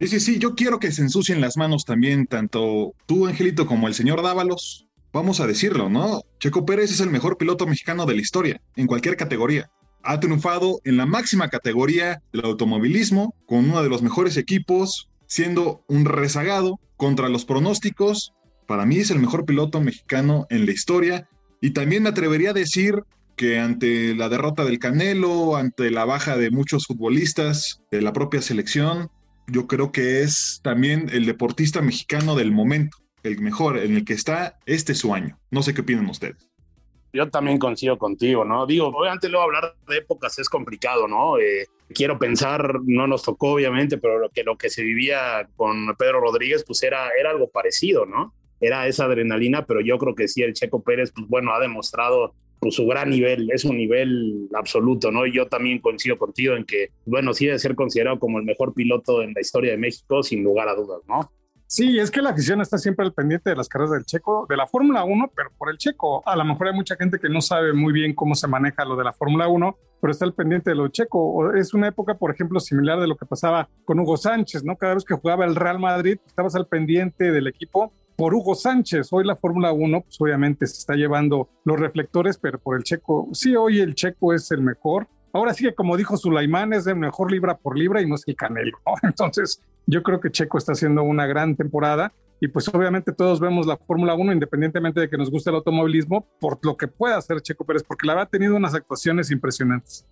Sí, 0.00 0.06
sí, 0.06 0.20
sí, 0.20 0.38
yo 0.38 0.54
quiero 0.54 0.78
que 0.78 0.92
se 0.92 1.00
ensucien 1.00 1.40
las 1.40 1.56
manos 1.56 1.86
también, 1.86 2.26
tanto 2.26 2.92
tú, 3.06 3.26
Angelito, 3.26 3.64
como 3.66 3.88
el 3.88 3.94
señor 3.94 4.22
Dávalos, 4.22 4.86
vamos 5.14 5.38
a 5.38 5.46
decirlo, 5.46 5.88
¿no? 5.88 6.22
Checo 6.40 6.66
Pérez 6.66 6.90
es 6.90 7.00
el 7.00 7.08
mejor 7.08 7.38
piloto 7.38 7.66
mexicano 7.68 8.04
de 8.04 8.16
la 8.16 8.20
historia, 8.20 8.60
en 8.74 8.88
cualquier 8.88 9.16
categoría. 9.16 9.70
Ha 10.02 10.18
triunfado 10.18 10.80
en 10.84 10.96
la 10.96 11.06
máxima 11.06 11.48
categoría 11.48 12.20
del 12.32 12.44
automovilismo, 12.44 13.32
con 13.46 13.70
uno 13.70 13.82
de 13.82 13.88
los 13.88 14.02
mejores 14.02 14.36
equipos, 14.36 15.08
siendo 15.26 15.84
un 15.88 16.04
rezagado 16.04 16.80
contra 16.96 17.28
los 17.28 17.44
pronósticos 17.44 18.34
Para 18.66 18.86
mí 18.86 18.98
es 18.98 19.10
el 19.10 19.18
mejor 19.18 19.44
piloto 19.44 19.80
mexicano 19.80 20.46
en 20.50 20.66
la 20.66 20.72
historia 20.72 21.28
y 21.60 21.70
también 21.70 22.02
me 22.02 22.08
atrevería 22.08 22.50
a 22.50 22.54
decir 22.54 23.02
que 23.36 23.58
ante 23.58 24.14
la 24.14 24.28
derrota 24.28 24.64
del 24.64 24.78
Canelo, 24.78 25.56
ante 25.56 25.90
la 25.90 26.04
baja 26.04 26.36
de 26.36 26.50
muchos 26.50 26.86
futbolistas, 26.86 27.82
de 27.90 28.00
la 28.00 28.12
propia 28.12 28.40
selección, 28.40 29.10
yo 29.46 29.66
creo 29.66 29.92
que 29.92 30.22
es 30.22 30.60
también 30.62 31.10
el 31.12 31.26
deportista 31.26 31.82
mexicano 31.82 32.36
del 32.36 32.52
momento, 32.52 32.96
el 33.24 33.40
mejor, 33.40 33.78
en 33.78 33.96
el 33.96 34.04
que 34.04 34.12
está 34.12 34.58
este 34.66 34.94
su 34.94 35.12
año. 35.12 35.38
No 35.50 35.62
sé 35.62 35.74
qué 35.74 35.80
opinan 35.80 36.08
ustedes. 36.08 36.48
Yo 37.12 37.28
también 37.30 37.58
coincido 37.58 37.96
contigo, 37.96 38.44
¿no? 38.44 38.66
Digo, 38.66 38.88
obviamente 38.88 39.28
luego 39.28 39.44
hablar 39.44 39.74
de 39.88 39.98
épocas 39.98 40.38
es 40.38 40.48
complicado, 40.48 41.08
¿no? 41.08 41.38
Eh, 41.38 41.66
quiero 41.94 42.18
pensar, 42.18 42.80
no 42.84 43.06
nos 43.06 43.22
tocó 43.22 43.52
obviamente, 43.52 43.98
pero 43.98 44.18
lo 44.18 44.30
que, 44.30 44.42
lo 44.42 44.56
que 44.56 44.68
se 44.68 44.82
vivía 44.82 45.48
con 45.56 45.94
Pedro 45.96 46.20
Rodríguez, 46.20 46.64
pues 46.66 46.82
era, 46.82 47.10
era 47.18 47.30
algo 47.30 47.48
parecido, 47.48 48.04
¿no? 48.04 48.34
Era 48.60 48.86
esa 48.88 49.04
adrenalina, 49.04 49.64
pero 49.64 49.80
yo 49.80 49.96
creo 49.98 50.14
que 50.14 50.28
sí, 50.28 50.42
el 50.42 50.54
Checo 50.54 50.82
Pérez, 50.82 51.12
pues 51.14 51.26
bueno, 51.28 51.54
ha 51.54 51.60
demostrado 51.60 52.34
pues, 52.58 52.74
su 52.74 52.86
gran 52.86 53.10
nivel, 53.10 53.48
es 53.52 53.64
un 53.64 53.76
nivel 53.76 54.48
absoluto, 54.52 55.12
¿no? 55.12 55.24
Y 55.24 55.32
yo 55.32 55.46
también 55.46 55.78
coincido 55.78 56.18
contigo 56.18 56.56
en 56.56 56.64
que, 56.64 56.88
bueno, 57.06 57.32
sí 57.32 57.46
debe 57.46 57.58
ser 57.58 57.74
considerado 57.74 58.18
como 58.18 58.38
el 58.38 58.44
mejor 58.44 58.74
piloto 58.74 59.22
en 59.22 59.32
la 59.34 59.40
historia 59.40 59.70
de 59.70 59.78
México, 59.78 60.22
sin 60.22 60.42
lugar 60.42 60.68
a 60.68 60.74
dudas, 60.74 61.00
¿no? 61.08 61.30
Sí, 61.74 61.98
es 61.98 62.12
que 62.12 62.22
la 62.22 62.30
afición 62.30 62.60
está 62.60 62.78
siempre 62.78 63.04
al 63.04 63.12
pendiente 63.12 63.50
de 63.50 63.56
las 63.56 63.68
carreras 63.68 63.90
del 63.90 64.04
Checo, 64.04 64.46
de 64.48 64.56
la 64.56 64.68
Fórmula 64.68 65.02
1, 65.02 65.32
pero 65.34 65.50
por 65.58 65.70
el 65.70 65.76
Checo. 65.76 66.22
A 66.24 66.36
lo 66.36 66.44
mejor 66.44 66.68
hay 66.68 66.72
mucha 66.72 66.94
gente 66.94 67.18
que 67.18 67.28
no 67.28 67.40
sabe 67.40 67.72
muy 67.72 67.92
bien 67.92 68.14
cómo 68.14 68.36
se 68.36 68.46
maneja 68.46 68.84
lo 68.84 68.94
de 68.94 69.02
la 69.02 69.12
Fórmula 69.12 69.48
1, 69.48 69.76
pero 70.00 70.12
está 70.12 70.24
al 70.24 70.34
pendiente 70.34 70.70
de 70.70 70.76
lo 70.76 70.86
Checo. 70.86 71.52
Es 71.52 71.74
una 71.74 71.88
época, 71.88 72.14
por 72.14 72.30
ejemplo, 72.30 72.60
similar 72.60 73.00
de 73.00 73.08
lo 73.08 73.16
que 73.16 73.26
pasaba 73.26 73.68
con 73.84 73.98
Hugo 73.98 74.16
Sánchez, 74.16 74.62
¿no? 74.62 74.76
Cada 74.76 74.94
vez 74.94 75.04
que 75.04 75.14
jugaba 75.14 75.44
el 75.46 75.56
Real 75.56 75.80
Madrid, 75.80 76.16
estabas 76.24 76.54
al 76.54 76.68
pendiente 76.68 77.32
del 77.32 77.48
equipo 77.48 77.92
por 78.14 78.36
Hugo 78.36 78.54
Sánchez. 78.54 79.08
Hoy 79.10 79.24
la 79.24 79.34
Fórmula 79.34 79.72
1, 79.72 80.00
pues 80.02 80.20
obviamente 80.20 80.68
se 80.68 80.78
está 80.78 80.94
llevando 80.94 81.48
los 81.64 81.80
reflectores, 81.80 82.38
pero 82.38 82.60
por 82.60 82.76
el 82.76 82.84
Checo, 82.84 83.30
sí, 83.32 83.56
hoy 83.56 83.80
el 83.80 83.96
Checo 83.96 84.32
es 84.32 84.48
el 84.52 84.62
mejor. 84.62 85.08
Ahora 85.32 85.52
sí 85.52 85.64
que 85.64 85.74
como 85.74 85.96
dijo 85.96 86.16
Sulaimán, 86.16 86.72
es 86.72 86.84
de 86.84 86.94
mejor 86.94 87.32
libra 87.32 87.56
por 87.56 87.76
libra 87.76 88.00
y 88.00 88.06
no 88.06 88.14
es 88.14 88.22
el 88.28 88.36
Canelo. 88.36 88.78
Entonces, 89.02 89.60
yo 89.86 90.02
creo 90.02 90.20
que 90.20 90.30
Checo 90.30 90.58
está 90.58 90.72
haciendo 90.72 91.02
una 91.02 91.26
gran 91.26 91.56
temporada 91.56 92.12
y 92.40 92.48
pues 92.48 92.68
obviamente 92.68 93.12
todos 93.12 93.40
vemos 93.40 93.66
la 93.66 93.76
Fórmula 93.76 94.14
1 94.14 94.32
independientemente 94.32 95.00
de 95.00 95.08
que 95.08 95.16
nos 95.16 95.30
guste 95.30 95.50
el 95.50 95.56
automovilismo 95.56 96.28
por 96.40 96.58
lo 96.62 96.76
que 96.76 96.88
pueda 96.88 97.16
hacer 97.16 97.40
Checo 97.40 97.64
Pérez, 97.64 97.82
porque 97.82 98.06
la 98.06 98.14
verdad 98.14 98.28
ha 98.28 98.30
tenido 98.30 98.56
unas 98.56 98.74
actuaciones 98.74 99.30
impresionantes. 99.30 100.06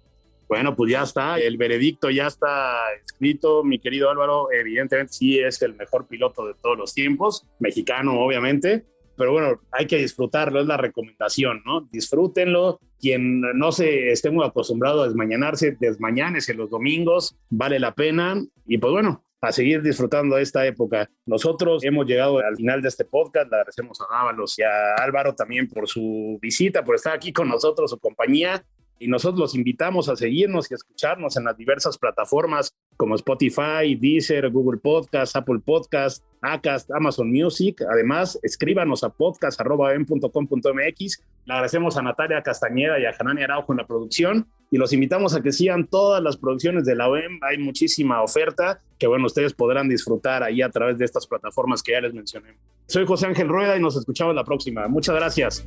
Bueno, 0.48 0.76
pues 0.76 0.92
ya 0.92 1.02
está, 1.02 1.38
el 1.38 1.56
veredicto 1.56 2.10
ya 2.10 2.26
está 2.26 2.76
escrito, 3.04 3.64
mi 3.64 3.78
querido 3.78 4.10
Álvaro, 4.10 4.52
evidentemente 4.52 5.12
sí 5.12 5.38
es 5.38 5.62
el 5.62 5.74
mejor 5.74 6.06
piloto 6.06 6.46
de 6.46 6.54
todos 6.54 6.76
los 6.76 6.92
tiempos, 6.92 7.46
mexicano 7.58 8.20
obviamente, 8.20 8.84
pero 9.16 9.32
bueno, 9.32 9.60
hay 9.70 9.86
que 9.86 9.98
disfrutarlo, 9.98 10.60
es 10.60 10.66
la 10.66 10.76
recomendación, 10.76 11.62
¿no? 11.64 11.88
Disfrútenlo. 11.92 12.80
Quien 12.98 13.40
no 13.40 13.72
se 13.72 14.10
esté 14.10 14.30
muy 14.30 14.44
acostumbrado 14.44 15.02
a 15.02 15.06
desmañanarse, 15.06 15.76
desmañánese 15.78 16.54
los 16.54 16.70
domingos, 16.70 17.36
vale 17.50 17.78
la 17.78 17.94
pena. 17.94 18.42
Y 18.66 18.78
pues 18.78 18.92
bueno, 18.92 19.24
a 19.42 19.50
seguir 19.50 19.82
disfrutando 19.82 20.38
esta 20.38 20.64
época. 20.64 21.10
Nosotros 21.26 21.84
hemos 21.84 22.06
llegado 22.06 22.38
al 22.38 22.56
final 22.56 22.80
de 22.80 22.88
este 22.88 23.04
podcast, 23.04 23.50
le 23.50 23.56
agradecemos 23.56 24.00
a 24.00 24.06
Dávalos 24.08 24.56
y 24.58 24.62
a 24.62 24.94
Álvaro 24.94 25.34
también 25.34 25.68
por 25.68 25.88
su 25.88 26.38
visita, 26.40 26.84
por 26.84 26.94
estar 26.94 27.12
aquí 27.12 27.32
con 27.32 27.48
nosotros, 27.48 27.90
su 27.90 27.98
compañía 27.98 28.64
y 29.02 29.08
nosotros 29.08 29.40
los 29.40 29.54
invitamos 29.56 30.08
a 30.08 30.14
seguirnos 30.14 30.70
y 30.70 30.74
escucharnos 30.74 31.36
en 31.36 31.42
las 31.44 31.56
diversas 31.56 31.98
plataformas 31.98 32.72
como 32.96 33.16
Spotify, 33.16 33.96
Deezer, 34.00 34.48
Google 34.50 34.78
Podcast, 34.78 35.34
Apple 35.34 35.58
Podcast, 35.64 36.24
Acast, 36.40 36.88
Amazon 36.92 37.32
Music. 37.32 37.82
Además, 37.90 38.38
escríbanos 38.42 39.02
a 39.02 39.10
podcast.com.mx. 39.10 41.22
Le 41.44 41.52
agradecemos 41.52 41.96
a 41.96 42.02
Natalia 42.02 42.42
Castañeda 42.42 43.00
y 43.00 43.06
a 43.06 43.12
Janani 43.12 43.42
Araujo 43.42 43.72
en 43.72 43.78
la 43.78 43.88
producción 43.88 44.46
y 44.70 44.78
los 44.78 44.92
invitamos 44.92 45.34
a 45.34 45.42
que 45.42 45.50
sigan 45.50 45.88
todas 45.88 46.22
las 46.22 46.36
producciones 46.36 46.84
de 46.84 46.94
la 46.94 47.08
OEM. 47.08 47.40
Hay 47.42 47.58
muchísima 47.58 48.22
oferta 48.22 48.80
que, 48.98 49.08
bueno, 49.08 49.26
ustedes 49.26 49.52
podrán 49.52 49.88
disfrutar 49.88 50.44
ahí 50.44 50.62
a 50.62 50.70
través 50.70 50.96
de 50.96 51.04
estas 51.04 51.26
plataformas 51.26 51.82
que 51.82 51.90
ya 51.92 52.00
les 52.00 52.14
mencioné. 52.14 52.56
Soy 52.86 53.04
José 53.04 53.26
Ángel 53.26 53.48
Rueda 53.48 53.76
y 53.76 53.80
nos 53.80 53.96
escuchamos 53.96 54.36
la 54.36 54.44
próxima. 54.44 54.86
Muchas 54.86 55.16
gracias. 55.16 55.66